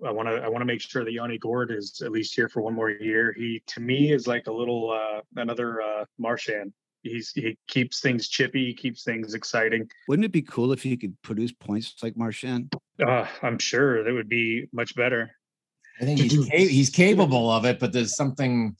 [0.04, 2.48] I want to I want to make sure that Yanni Gourde is at least here
[2.48, 3.34] for one more year.
[3.36, 6.72] He to me is like a little uh, another uh, Marchand.
[7.02, 9.88] He's he keeps things chippy, he keeps things exciting.
[10.08, 12.74] Wouldn't it be cool if he could produce points like Marchand?
[13.06, 15.30] Uh, I'm sure that would be much better.
[16.00, 18.76] I think he's ca- he's capable of it, but there's something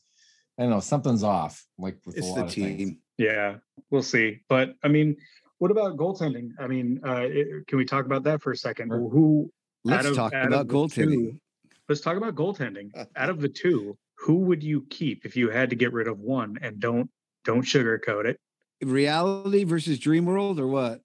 [0.58, 1.64] I don't know, something's off.
[1.78, 2.78] Like with It's a the lot of things.
[2.78, 2.98] team.
[3.18, 3.56] Yeah,
[3.90, 4.40] we'll see.
[4.48, 5.16] But I mean,
[5.58, 6.50] what about goaltending?
[6.58, 8.88] I mean, uh, it, can we talk about that for a second?
[8.90, 9.08] Sure.
[9.08, 9.50] Who?
[9.84, 11.12] Let's of- talk about the goaltending.
[11.32, 11.40] two-
[11.88, 12.90] let's talk about goaltending.
[13.16, 16.18] out of the two, who would you keep if you had to get rid of
[16.20, 16.58] one?
[16.62, 17.10] And don't
[17.44, 18.38] don't sugarcoat it.
[18.82, 21.00] Reality versus Dream World or what?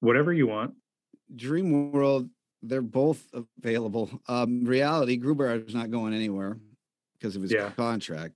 [0.00, 0.74] Whatever you want.
[1.34, 2.28] Dream World,
[2.62, 3.22] they're both
[3.58, 4.08] available.
[4.28, 6.58] Um, reality, Grubauer is not going anywhere
[7.18, 7.70] because of his Yeah.
[7.70, 8.34] contract.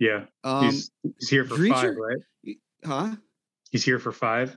[0.00, 2.56] Yeah, Um, he's he's here for Dreiser- five, right?
[2.84, 3.16] huh?
[3.70, 4.56] He's here for five.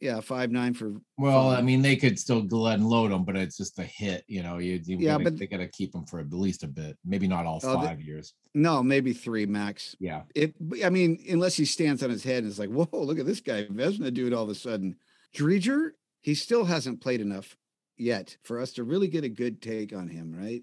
[0.00, 3.24] Yeah, five nine for Well, I mean, they could still go ahead and load him,
[3.24, 4.22] but it's just a hit.
[4.28, 6.62] You know, you, you Yeah, gotta, but- they got to keep him for at least
[6.62, 8.34] a bit, maybe not all Oh, the- five years.
[8.54, 9.96] no, maybe three max.
[9.98, 13.18] Yeah, It, I mean, unless he stands on his head and is like, "Whoa, look
[13.18, 14.96] at this guy, Vezina dude!" All of a sudden,
[15.34, 17.56] Driedger, he still hasn't played enough
[17.96, 20.62] yet for us to really get a good take on him, right?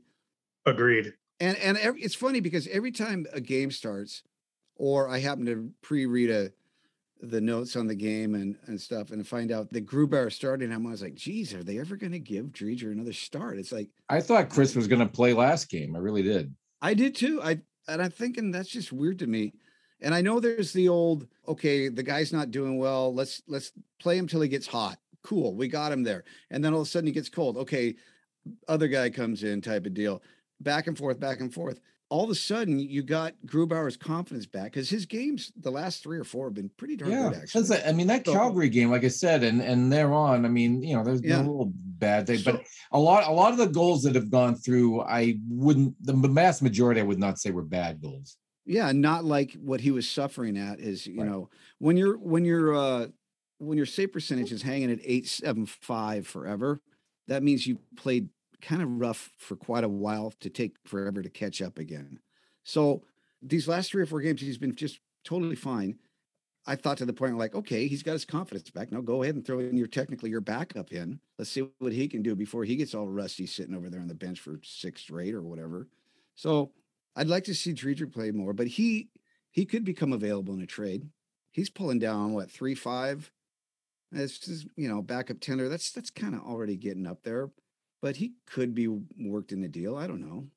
[0.68, 1.14] Agreed.
[1.42, 4.22] And and every, it's funny because every time a game starts,
[4.76, 6.52] or I happen to pre-read a
[7.24, 10.72] the notes on the game and and stuff, and find out that Grubauer is starting,
[10.72, 13.90] I'm always like, "Geez, are they ever going to give Driedger another start?" It's like
[14.08, 15.96] I thought Chris was going to play last game.
[15.96, 16.54] I really did.
[16.80, 17.42] I did too.
[17.42, 19.54] I and I'm thinking that's just weird to me.
[20.04, 23.14] And I know there's the old, okay, the guy's not doing well.
[23.14, 25.00] Let's let's play him till he gets hot.
[25.24, 26.24] Cool, we got him there.
[26.52, 27.58] And then all of a sudden he gets cold.
[27.58, 27.96] Okay,
[28.68, 30.22] other guy comes in, type of deal.
[30.64, 31.80] Back and forth, back and forth.
[32.10, 36.20] All of a sudden, you got Grubauer's confidence back because his games, the last three
[36.20, 37.38] or four, have been pretty darn Yeah, good.
[37.44, 40.46] Actually, I, mean that So- Calgary game, like I said, and and they're on.
[40.46, 43.32] I mean, you know, there's been a little bad thing, So- but a lot a
[43.32, 45.96] lot of the goals that have gone through, I wouldn't.
[46.06, 48.38] The vast majority, I would not say were bad goals.
[48.66, 51.28] yeah not like what he was suffering at is you Right.
[51.32, 53.08] know when you're when you're uh
[53.58, 56.80] when your save percentage is hanging at 875 forever
[57.28, 58.30] that means you played
[58.62, 62.20] kind of rough for quite a while to take forever to catch up again
[62.64, 63.04] so
[63.42, 65.98] these last three or four games he's been just totally fine
[66.68, 69.36] i thought to the point like okay he's got his confidence back now go ahead
[69.36, 72.64] and throw in your technically your backup in let's see what he can do before
[72.64, 75.88] he gets all rusty sitting over there on the bench for six straight or whatever
[76.36, 76.72] so
[77.16, 79.10] I'd like to see Driedger play more, but he
[79.52, 81.10] he could become available in a trade.
[81.52, 83.32] He's pulling down what three five.
[84.12, 85.70] It's just you know backup tender.
[85.70, 87.50] That's that's kind of already getting up there,
[88.02, 88.88] but he could be
[89.20, 89.96] worked in the deal.
[89.96, 90.48] I don't know.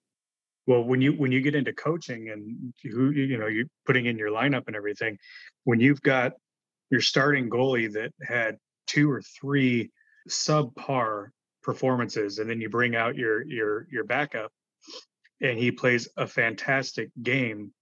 [0.67, 4.17] Well, when you when you get into coaching and who you know you're putting in
[4.17, 5.19] your lineup and everything,
[5.65, 6.33] when you've got
[6.91, 9.91] your starting goalie that had two or three
[10.29, 11.29] subpar
[11.63, 14.51] performances, and then you bring out your your your backup,
[15.43, 17.73] and he plays a fantastic game,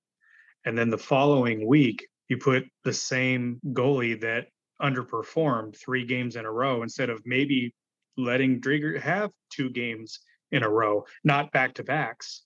[0.64, 4.46] and then the following week you put the same goalie that
[4.80, 7.72] underperformed three games in a row instead of maybe
[8.16, 10.20] letting Driedger have two games
[10.50, 12.42] in a row, not back to backs,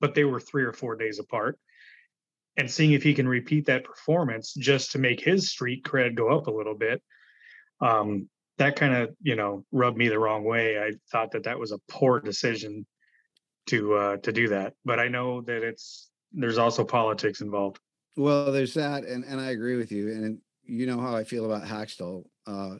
[0.00, 1.58] but they were three or four days apart.
[2.58, 6.36] And seeing if he can repeat that performance just to make his street cred go
[6.36, 7.02] up a little bit.
[7.80, 10.78] Um, that kind of, you know, rubbed me the wrong way.
[10.78, 12.86] I thought that that was a poor decision
[13.66, 14.74] to uh, to do that.
[14.84, 17.78] But I know that it's there's also politics involved.
[18.16, 20.08] Well, there's that, and and I agree with you.
[20.08, 22.76] And you know how I feel about Hakstol, uh,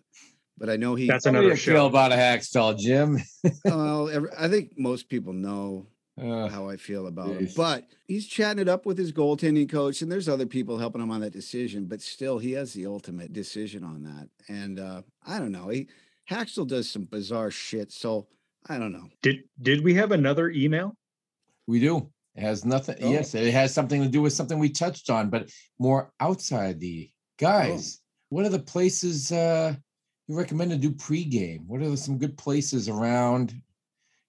[0.58, 1.06] but I know he.
[1.06, 1.86] That's How do another you feel show.
[1.86, 3.18] about a Hakstol, Jim?
[3.64, 5.86] well, every, I think most people know
[6.18, 7.46] Uh, how I feel about him.
[7.54, 11.10] But he's chatting it up with his goaltending coach, and there's other people helping him
[11.10, 11.84] on that decision.
[11.84, 14.28] But still, he has the ultimate decision on that.
[14.48, 15.68] And uh, I don't know.
[15.68, 15.88] He
[16.30, 17.92] Hakstol does some bizarre shit.
[17.92, 18.26] So
[18.66, 19.08] I don't know.
[19.22, 20.96] Did did we have another email?
[21.66, 22.10] we do.
[22.34, 22.96] It has nothing.
[23.02, 23.10] Oh.
[23.10, 27.10] Yes, it has something to do with something we touched on, but more outside the
[27.38, 28.00] guys.
[28.30, 29.74] What are the places uh,
[30.28, 31.66] you recommend to do pregame?
[31.66, 33.54] What are some good places around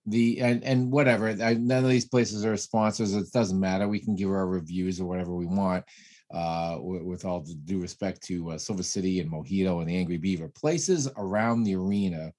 [0.05, 1.29] the and and whatever?
[1.29, 3.13] I, none of these places are sponsors.
[3.13, 3.87] It doesn't matter.
[3.87, 5.85] We can give our reviews or whatever we want.
[6.29, 10.17] Uh, with, with all due respect to uh, Silver City and Mojito and the Angry
[10.17, 12.33] Beaver, places around the arena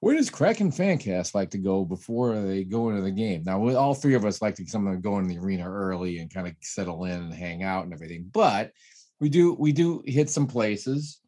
[0.00, 3.42] where does Kraken Fancast like to go before they go into the game?
[3.44, 6.32] Now, we, all three of us like to some go in the arena early and
[6.32, 8.28] kind of settle in and hang out and everything.
[8.32, 8.72] But
[9.20, 11.20] we do we do hit some places,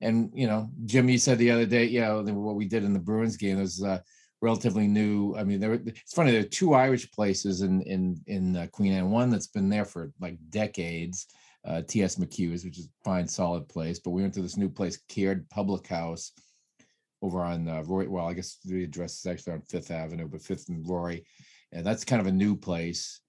[0.00, 2.92] and you know, Jim, you said the other day, you know, what we did in
[2.92, 3.98] the Bruins game was uh,
[4.40, 5.34] relatively new.
[5.36, 6.30] I mean, there were, it's funny.
[6.30, 9.10] There are two Irish places in in in uh, Queen Anne.
[9.10, 11.26] One that's been there for like decades,
[11.64, 12.16] uh, T.S.
[12.16, 13.98] McHugh's, which is a fine, solid place.
[13.98, 16.32] But we went to this new place, Caird Public House,
[17.22, 18.08] over on uh, Roy.
[18.08, 21.22] Well, I guess the address is actually on Fifth Avenue, but Fifth and Roy,
[21.72, 23.20] and that's kind of a new place,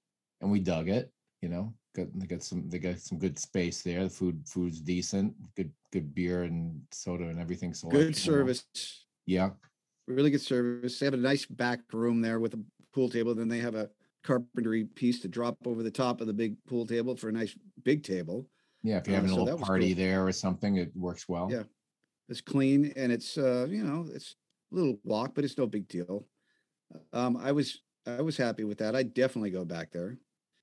[0.42, 1.12] and we dug it.
[1.42, 4.04] You know, got they got some they got some good space there.
[4.04, 7.74] The food food's decent, good good beer and soda and everything.
[7.74, 8.66] So Good service.
[9.26, 9.52] Yeah,
[10.08, 10.98] Really good service.
[10.98, 12.64] They have a nice back room there with a
[12.96, 13.36] pool table.
[13.36, 13.90] Then they have a
[14.24, 17.56] carpentry piece to drop over the top of the big pool table for a nice
[17.84, 18.48] big table.
[18.82, 18.98] yeah.
[18.98, 20.04] If you're Uh, having a little party cool.
[20.04, 21.48] there or something, it works well.
[21.52, 21.64] Yeah.
[22.28, 24.36] It's clean and it's uh, you know, it's
[24.72, 26.26] a little walk, but it's no big deal.
[27.14, 28.96] Um, I was I was happy with that.
[28.96, 30.18] I definitely go back there.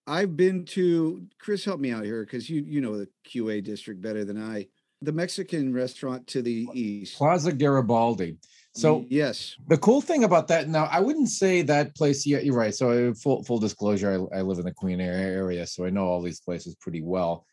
[0.08, 4.00] I've been to Chris, help me out here because you you know the QA district
[4.00, 4.66] better than I.
[5.02, 7.16] The Mexican restaurant to the east.
[7.16, 8.38] Plaza Garibaldi.
[8.76, 12.26] So yes, the cool thing about that now, I wouldn't say that place.
[12.26, 12.74] Yeah, you're right.
[12.74, 15.90] So uh, full full disclosure, I, I live in the Queen Anne area, so I
[15.90, 17.46] know all these places pretty well.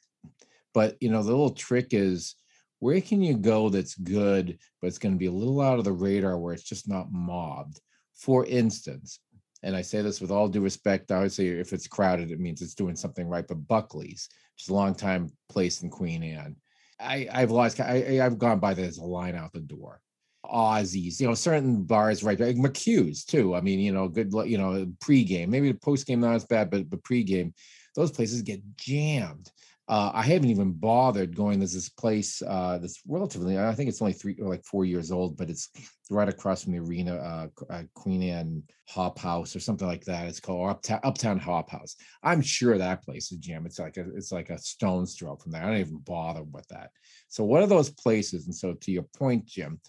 [0.74, 2.36] But you know, the little trick is
[2.80, 5.86] where can you go that's good, but it's going to be a little out of
[5.86, 7.80] the radar where it's just not mobbed.
[8.16, 9.20] For instance,
[9.64, 12.42] and I say this with all due respect, I would say if it's crowded, it
[12.42, 13.48] means it's doing something right.
[13.48, 16.58] But Buckley's, which is a long time place in Queen Anne,
[17.04, 17.80] I, I've lost.
[17.80, 20.00] I, I've gone by there's a line out the door.
[20.46, 23.56] Ozzie's, you know, certain bars right like McHugh's too.
[23.56, 26.90] I mean, you know, good, you know, pregame, maybe the postgame not as bad, but
[26.90, 27.54] but pregame,
[27.96, 29.52] those places get jammed.
[29.90, 31.60] Uh, I haven't even bothered going.
[31.60, 35.12] There's this place uh, that's relatively, I think it's only three or like four years
[35.12, 35.70] old, but it's
[36.10, 40.28] right across from the arena, uh, uh, Queen Anne Hop House or something like that.
[40.28, 41.98] It's called Uptown, Uptown Hop House.
[42.24, 43.66] I'm sure that place is jammed.
[43.66, 45.64] It's like a, it's like a stone's throw from there.
[45.64, 46.92] I don't even bother with that.
[47.28, 48.46] So what are those places?
[48.46, 49.82] And so to your point, Jim,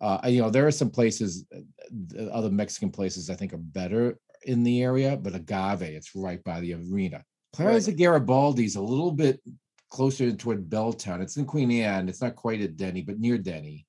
[0.00, 4.18] uh, you know, there are some places, uh, other Mexican places I think are better
[4.42, 7.22] in the area, but Agave, it's right by the arena.
[7.56, 9.40] Plaza Garibaldi's a little bit
[9.88, 11.22] closer toward Belltown.
[11.22, 12.06] It's in Queen Anne.
[12.06, 13.86] It's not quite at Denny, but near Denny.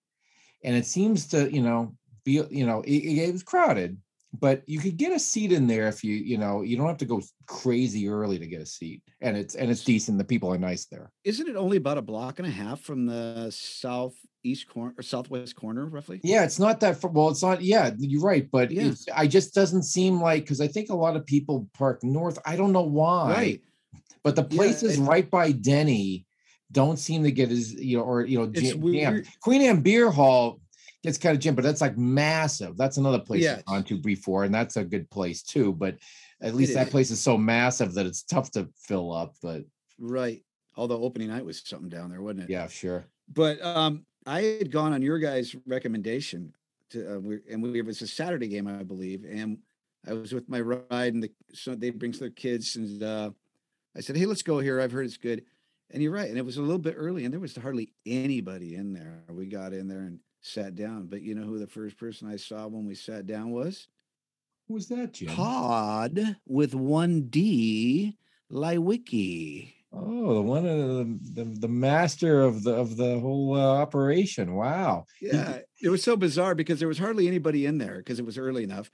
[0.63, 3.97] And it seems to, you know, be, you know, it, it was crowded,
[4.33, 6.97] but you could get a seat in there if you, you know, you don't have
[6.97, 9.01] to go crazy early to get a seat.
[9.21, 10.17] And it's and it's decent.
[10.17, 11.11] The people are nice there.
[11.23, 15.55] isn't it only about a block and a half from the southeast corner or southwest
[15.55, 16.19] corner, roughly?
[16.23, 17.11] Yeah, it's not that far.
[17.11, 17.61] Well, it's not.
[17.61, 18.49] Yeah, you're right.
[18.51, 18.87] But Yeah.
[18.87, 22.37] it's, I just doesn't seem like because I think a lot of people park north.
[22.45, 23.31] I don't know why.
[23.31, 23.61] Right.
[24.23, 26.25] But the Yeah, places it- right by Denny
[26.71, 29.23] don't seem to get as you know, or you know, jam-.
[29.41, 30.59] Queen Anne Beer Hall
[31.03, 32.77] gets kind of jammed, but that's like massive.
[32.77, 33.59] That's another place Yes.
[33.59, 35.73] I've gone to before, and that's a good place too.
[35.73, 35.97] But
[36.41, 36.91] at least that is.
[36.91, 39.35] place is so massive that it's tough to fill up.
[39.41, 39.63] But
[39.99, 40.43] Right.
[40.75, 42.49] Although opening night was something down there, wasn't it?
[42.49, 43.05] yeah, sure.
[43.33, 46.53] But um, I had gone on your guys' recommendation
[46.91, 49.57] to, uh, we, and we, it was a Saturday game, I believe, and
[50.07, 53.31] I was with my ride, and the so they brings their kids, and uh,
[53.95, 54.79] I said, "Hey, let's go here.
[54.79, 55.43] I've heard it's good."
[55.89, 58.75] And you're right, and it was a little bit early, and there was hardly anybody
[58.75, 59.23] in there.
[59.29, 62.37] We got in there and sat down, but you know who the first person I
[62.37, 63.87] saw when we sat down was
[64.67, 65.29] Who was that, Jim?
[65.29, 68.17] Todd with one D,
[68.51, 69.73] Leiweke.
[69.93, 74.53] Oh, the one of the, the the master of the of the whole uh, operation.
[74.53, 75.05] Wow.
[75.21, 78.37] Yeah, it was so bizarre because there was hardly anybody in there because it was
[78.37, 78.91] early enough.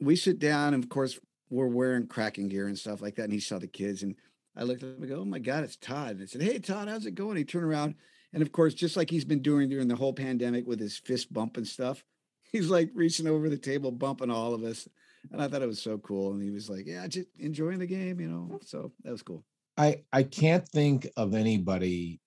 [0.00, 1.18] We sit down, and of course,
[1.50, 3.24] we're wearing Kraken gear and stuff like that.
[3.24, 4.14] And he saw the kids, and
[4.56, 6.60] I looked at him and go, "Oh my God, it's Todd!" And I said, "Hey,
[6.60, 7.96] Todd, how's it going?" He turned around,
[8.32, 11.32] and of course, just like he's been doing during the whole pandemic with his fist
[11.32, 12.04] bump and stuff,
[12.52, 14.88] he's like reaching over the table, bumping all of us.
[15.32, 16.32] And I thought it was so cool.
[16.32, 19.44] And he was like, "Yeah, just enjoying the game, you know." So that was cool.
[19.76, 22.20] I I can't think of anybody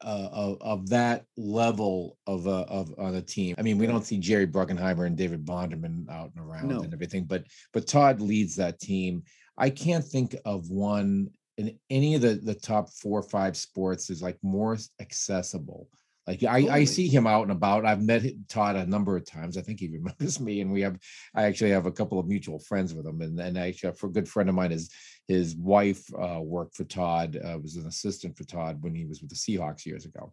[0.00, 3.54] uh, of of that level of a of on a team.
[3.58, 6.80] I mean, we don't see Jerry Bruckenheimer and David Bonderman out and around No.
[6.80, 9.22] and everything, but but Todd leads that team.
[9.56, 14.08] I can't think of one in any of the the top four or five sports
[14.08, 15.88] is like more accessible.
[16.26, 17.86] Like I, I see him out and about.
[17.86, 19.56] I've met Todd a number of times.
[19.56, 20.98] I think he remembers me, and we have.
[21.34, 24.12] I actually have a couple of mutual friends with him, and and actually, for a
[24.12, 24.90] good friend of mine is
[25.26, 29.20] his wife uh, worked for Todd, uh, was an assistant for Todd when he was
[29.20, 30.32] with the Seahawks years ago.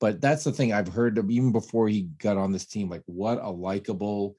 [0.00, 2.88] But that's the thing I've heard of even before he got on this team.
[2.88, 4.36] Like, what a likable,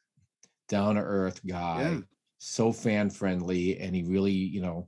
[0.67, 1.99] down to earth guy, Yeah.
[2.37, 4.87] so fan friendly, and he really, you know,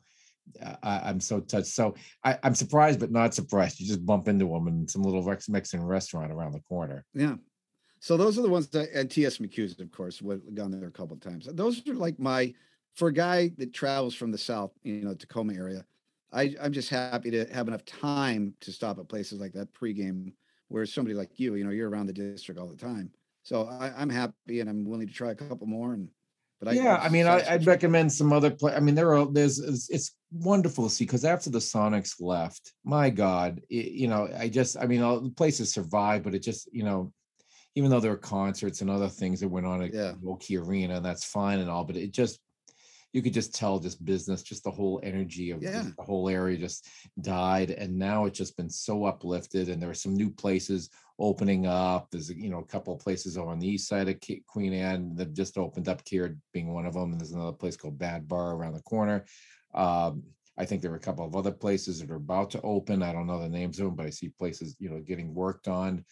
[0.83, 1.67] I- I'm so touched.
[1.67, 3.79] So I, I'm surprised, but not surprised.
[3.79, 7.05] You just bump into them in some little Rex Mexican restaurant around the corner.
[7.13, 7.35] Yeah.
[7.99, 10.91] So those are the ones that and TS McHugh's, of course, what gone there a
[10.91, 11.47] couple of times.
[11.51, 12.53] Those are like my
[12.95, 15.85] for a guy that travels from the south, you know, Tacoma area.
[16.31, 20.33] I, I'm just happy to have enough time to stop at places like that pregame,
[20.67, 23.09] where somebody like you, you know, you're around the district all the time.
[23.43, 25.93] So I, I'm happy and I'm willing to try a couple more.
[25.93, 26.09] And
[26.59, 28.73] but I yeah, I mean, I, I'd recommend some other play.
[28.73, 33.09] I mean, there are there's it's wonderful to see because after the Sonics left, my
[33.09, 36.69] God, it, you know, I just I mean, all the places survived, but it just
[36.73, 37.11] you know,
[37.75, 40.13] even though there were concerts and other things that went on at Yeah.
[40.59, 42.39] Arena, and that's fine and all, but it just
[43.13, 45.89] you could just tell just business, just the whole energy of Yeah.
[45.95, 46.85] the whole area just
[47.21, 51.65] died, and now it's just been so uplifted, and there are some new places opening
[51.65, 52.11] up.
[52.11, 55.15] There's you know a couple of places over on the east side of Queen Anne
[55.15, 56.01] that just opened up.
[56.05, 59.23] here being one of them, and there's another place called Bad Bar around the corner.
[59.75, 60.23] Um,
[60.57, 63.03] I think there are a couple of other places that are about to open.
[63.03, 65.67] I don't know the names of them, but I see places you know getting worked
[65.67, 66.05] on.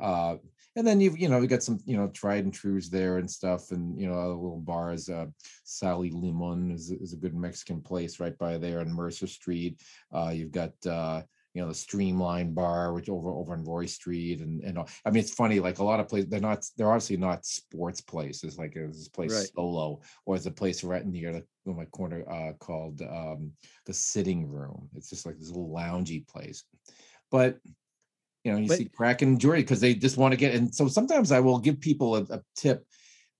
[0.00, 0.36] Uh,
[0.76, 3.30] and then you've you know we got some you know tried and trues there and
[3.30, 5.08] stuff, and you know other little bars.
[5.08, 5.26] Uh,
[5.64, 9.80] Sal y Limón is, is a good Mexican place right by there on Mercer Street.
[10.12, 11.22] Uh, you've got uh,
[11.54, 15.10] you know the Streamline Bar, which over over on Roy Street, and and all- I
[15.10, 18.56] mean it's funny like a lot of places they're not they're obviously not sports places
[18.58, 19.50] like there's this place Right.
[19.54, 23.52] Solo or there's a place right near the my corner uh, called um,
[23.86, 24.88] the Sitting Room.
[24.96, 26.64] It's just like this little loungy place,
[27.30, 27.58] but
[28.44, 30.74] you know you But- see crack and jewelry because they just want to get and
[30.74, 32.86] so sometimes I will give people a, a tip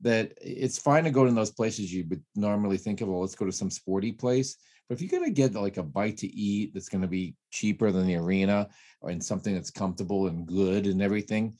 [0.02, 3.34] that it's fine to go to those places you would normally think of, well, let's
[3.34, 4.56] go to some sporty place.
[4.90, 8.08] But if you're gonna get like a bite to eat that's gonna be cheaper than
[8.08, 8.68] the arena
[9.04, 11.54] in something that's comfortable and good and everything,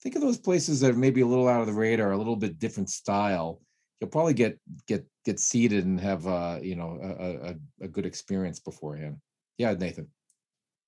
[0.00, 2.36] think of those places that are maybe a little out of the radar, a little
[2.36, 3.60] bit different style.
[4.00, 7.88] You'll probably get get get seated and have uh, you know a, a, a- a
[7.88, 9.16] good experience beforehand.
[9.58, 10.06] Yeah, Nathan.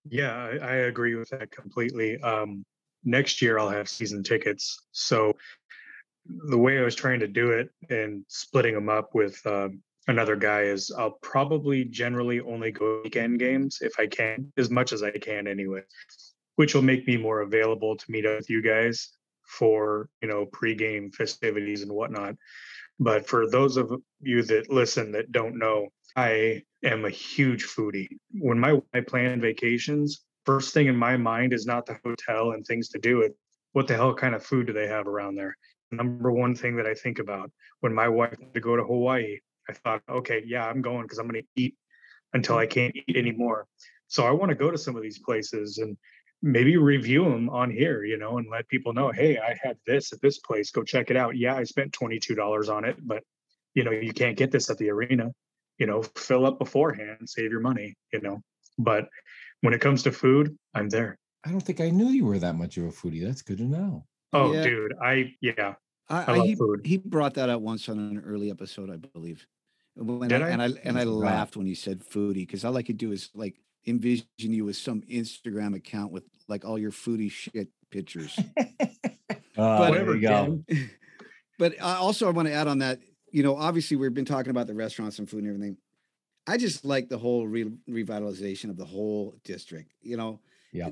[0.09, 2.17] Yeah, I, I agree with that completely.
[2.21, 2.65] Um,
[3.03, 4.87] next year I'll have season tickets.
[4.93, 5.33] So
[6.27, 10.37] the way I was trying to do it and splitting them up with um, another
[10.37, 15.03] guy is I'll probably generally only go weekend games if I can, as much as
[15.03, 15.83] I can anyway,
[16.57, 19.11] which will make me more available to meet up with you guys
[19.47, 22.35] for you know pregame festivities and whatnot.
[22.99, 28.09] But for those of you that listen that don't know, I am a huge foodie.
[28.33, 32.67] When my I plan vacations, first thing in my mind is not the hotel and
[32.67, 33.21] things to do.
[33.21, 33.37] It
[33.73, 35.57] what the hell kind of food do they have around there?
[35.91, 37.51] Number one thing that I think about
[37.81, 39.39] when my wife to go to Hawaii,
[39.69, 41.75] I thought, okay, yeah, I'm going because I'm going to eat
[42.33, 42.61] until mm.
[42.61, 43.67] I can't eat anymore.
[44.07, 45.97] So I want to go to some of these places and
[46.43, 50.13] maybe review them on here, you know, and let people know, hey, I had this
[50.13, 50.71] at this place.
[50.71, 51.37] Go check it out.
[51.37, 53.23] Yeah, I spent twenty two dollars on it, but
[53.75, 55.33] you know, you can't get this at the arena.
[55.79, 57.97] You know, fill up beforehand, save your money.
[58.13, 58.43] You know,
[58.79, 59.09] but
[59.61, 61.19] when it comes to food, I'm there.
[61.45, 63.25] I don't think I knew you were that much of a foodie.
[63.25, 64.05] That's good to know.
[64.33, 64.63] Oh, Yeah.
[64.63, 65.75] dude, I yeah,
[66.09, 66.81] I, I I love he, food.
[66.85, 69.47] he brought that up once on an early episode, I believe.
[69.99, 70.51] When Did I, I?
[70.51, 73.31] and I and I laughed when he said foodie because all I could do is
[73.35, 78.39] like envision you with some Instagram account with like all your foodie shit pictures.
[79.57, 80.65] Uh, there whatever, you go.
[81.59, 83.01] But I also I want to add on that,
[83.33, 85.77] you know, obviously we've been talking about the restaurants and food and everything.
[86.47, 89.91] I just like the whole re- revitalization of the whole district.
[90.01, 90.39] You know,
[90.73, 90.91] yeah,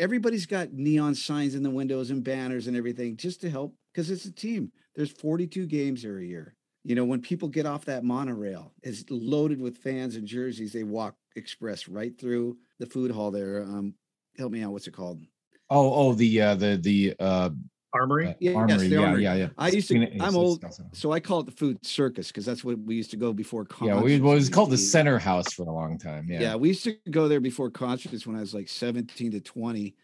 [0.00, 4.10] everybody's got neon signs in the windows and banners and everything just to help because
[4.10, 4.72] it's a team.
[4.96, 6.56] There's 42 games every year.
[6.84, 10.72] You know, when people get off that monorail, it's loaded with fans and jerseys.
[10.72, 13.62] They walk express right through the food hall there.
[13.62, 13.94] Um,
[14.38, 14.72] help me out.
[14.72, 15.20] What's it called?
[15.68, 17.50] Oh, oh, the uh, the the uh,
[17.92, 18.28] Armory.
[18.28, 18.76] uh, Yes, armory.
[18.88, 19.22] the Yeah, armory.
[19.24, 19.48] yeah, yeah.
[19.58, 21.84] I used to- Queen- I'm it's- it's- old, it's- So I call it the food
[21.84, 23.96] circus because that's what we used to go before Concerts.
[23.96, 26.26] Yeah, we, well, it was called the Center House for a long time.
[26.30, 26.40] Yeah.
[26.40, 26.54] Yeah.
[26.56, 29.96] we used to go there before concerts when I was like 17 to 20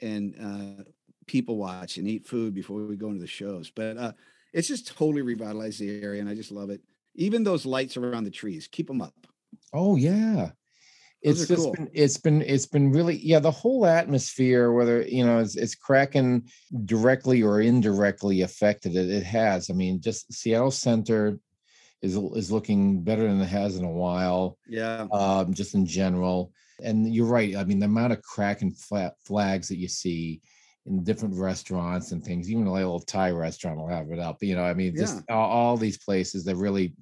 [0.00, 0.34] and
[0.80, 0.84] uh,
[1.26, 3.70] people watch and eat food before we go into the shows.
[3.70, 4.12] But uh,
[4.52, 6.80] it's just totally revitalized the area and I just love it.
[7.14, 9.14] Even those lights around the trees, keep them up.
[9.72, 10.50] Oh yeah.
[11.24, 11.72] Those It's just cool.
[11.72, 15.74] been it's been it's been really yeah the whole atmosphere whether you know it's, it's
[15.76, 16.44] Kraken
[16.84, 21.38] directly or indirectly affected it it has I mean just Seattle Center
[22.02, 25.06] is is looking better than it has in a while Yeah.
[25.12, 26.52] um, just in general.
[26.82, 27.54] And you're right.
[27.54, 30.40] I mean, the amount of Kraken flat flags that you see
[30.86, 34.42] in different restaurants and things, even a little Thai restaurant will have it up.
[34.42, 36.94] You know, I mean, just all, all these places they're really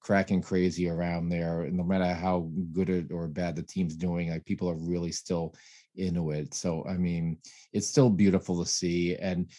[0.00, 1.62] Kraken crazy around there.
[1.62, 5.54] And no matter how good or bad the team's doing, like people are really still
[5.96, 6.54] into it.
[6.54, 7.38] So I mean,
[7.72, 9.16] it's still beautiful to see.
[9.16, 9.50] And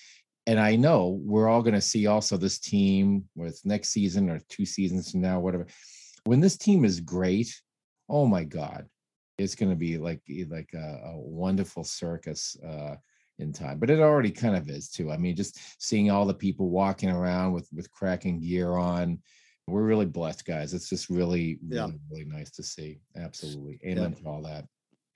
[0.48, 4.40] and I know we're all going to see also this team with next season or
[4.50, 5.68] two seasons from now, whatever.
[6.26, 7.54] When this team is great,
[8.10, 8.88] oh my God,
[9.38, 12.96] it's going to be like eh, like a, a wonderful circus uh,
[13.40, 13.80] in time.
[13.80, 15.12] But it already kind of is too.
[15.12, 19.20] I mean, just seeing all the people walking around with with Kraken gear on,
[19.68, 20.74] we're really blessed, guys.
[20.74, 21.82] It's just really, Yeah.
[21.86, 23.02] really, really nice to see.
[23.16, 24.66] Absolutely, amen to all that.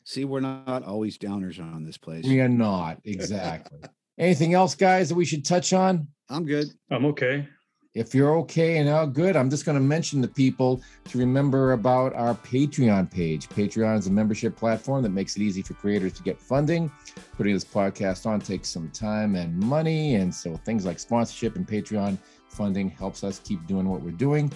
[0.06, 2.26] See, we're not always downers on this place.
[2.26, 3.80] We are not exactly.
[4.18, 6.08] Anything else, guys, that we should touch on?
[6.30, 6.68] I'm good.
[6.92, 7.48] I'm okay.
[7.96, 11.74] If you're okay and all good, I'm just going to mention to people to remember
[11.74, 13.48] about our Patreon page.
[13.50, 16.92] Patreon is a membership platform that makes it easy for creators to get funding.
[17.38, 20.16] Putting this podcast on takes some time and money.
[20.16, 22.18] And so things like sponsorship and Patreon
[22.50, 24.52] funding helps us keep doing what we're doing.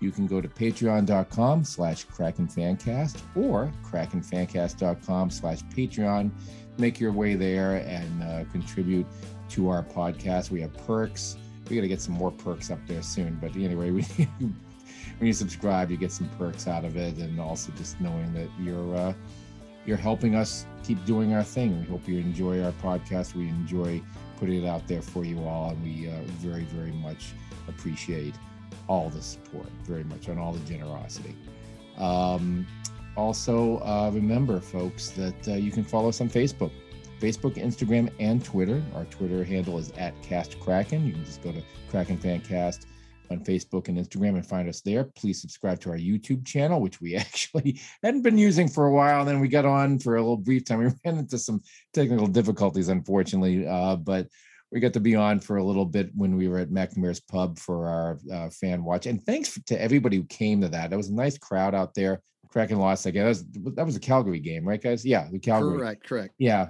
[0.00, 6.30] You can go to patreon.com slash krakenfancast or krakenfancast.com slash patreon.
[6.78, 9.06] Make your way there and uh, contribute
[9.50, 10.50] to our podcast.
[10.50, 11.36] We have perks
[11.68, 13.38] we got to get some more perks up there soon.
[13.40, 14.54] But anyway, we, when
[15.26, 18.96] you subscribe, you get some perks out of it, and also just knowing that you're
[18.96, 19.14] uh,
[19.86, 21.80] you're helping us keep doing our thing.
[21.80, 23.34] We hope you enjoy our podcast.
[23.34, 24.02] We enjoy
[24.38, 27.32] putting it out there for you all, and we uh, very very much
[27.68, 28.34] appreciate
[28.88, 31.36] all the support, very much and all the generosity.
[31.98, 32.66] Um,
[33.16, 36.70] also, uh, remember, folks, that uh, you can follow us on Facebook.
[37.20, 38.82] Facebook, Instagram, and Twitter.
[38.94, 41.06] Our Twitter handle is at Cast Kraken.
[41.06, 42.86] You can just go to Kraken Fancast
[43.30, 45.04] on Facebook and Instagram and find us there.
[45.04, 49.20] Please subscribe to our YouTube channel, which we actually hadn't been using for a while.
[49.20, 50.78] And then we got on for a little brief time.
[50.78, 51.62] We ran into some
[51.92, 54.28] technical difficulties, unfortunately, uh, but
[54.70, 57.58] we got to be on for a little bit when we were at McNamara's Pub
[57.58, 59.06] for our uh, fan watch.
[59.06, 60.92] And thanks to everybody who came to that.
[60.92, 62.20] It was a nice crowd out there.
[62.50, 63.24] Kraken lost again.
[63.24, 63.44] That was,
[63.74, 65.04] that was a Calgary game, right, guys?
[65.04, 65.78] Yeah, the Calgary.
[65.78, 66.34] Correct, correct.
[66.38, 66.68] Yeah,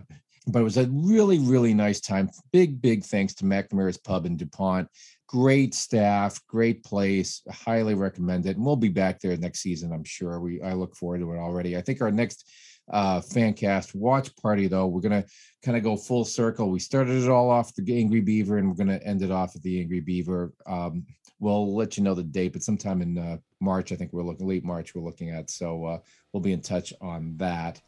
[0.49, 2.31] but it was a really, really nice time.
[2.53, 4.89] Big, big thanks to McNamara's Pub in DuPont.
[5.27, 7.43] Great staff, great place.
[7.51, 8.57] Highly recommend it.
[8.57, 10.41] And we'll be back there next season, I'm sure.
[10.41, 11.77] We I look forward to it already.
[11.77, 12.51] I think our next
[12.91, 15.23] uh fancast watch party though we're gonna
[15.63, 18.75] kind of go full circle we started it all off the angry beaver and we're
[18.75, 21.05] gonna end it off at the angry beaver um
[21.39, 24.49] we'll let you know the date but sometime in uh, march i think we're looking
[24.49, 25.99] late march we're looking at so uh,
[26.33, 27.79] we'll be in touch on that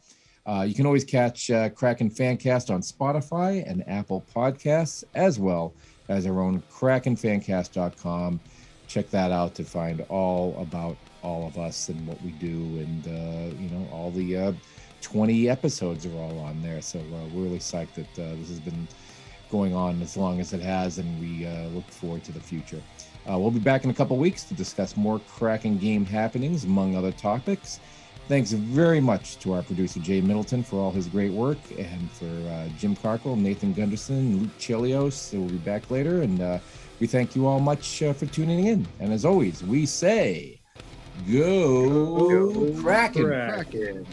[0.46, 5.74] uh, you can always catch uh, Kraken Fancast on Spotify and Apple Podcasts, as well
[6.08, 8.40] as our own KrakenFancast.com.
[8.88, 13.06] Check that out to find all about all of us and what we do, and
[13.06, 14.52] uh, you know all the uh,
[15.02, 16.80] 20 episodes are all on there.
[16.80, 18.88] So uh, we're really psyched that uh, this has been
[19.50, 22.80] going on as long as it has, and we look forward to the future.
[23.26, 27.12] We'll be back in a couple weeks to discuss more Kraken game happenings, among other
[27.12, 27.78] topics.
[28.28, 32.26] Thanks very much to our producer, Jay Middleton, for all his great work, and for
[32.26, 35.32] uh, Jim Carkle, Nathan Gunderson, Luke Chilios.
[35.32, 36.58] We'll be back later, and uh,
[37.00, 38.86] we thank you all much uh, for tuning in.
[39.00, 40.60] And as always, we say,
[41.28, 43.24] go, Go Kraken.
[43.24, 44.06] Kraken.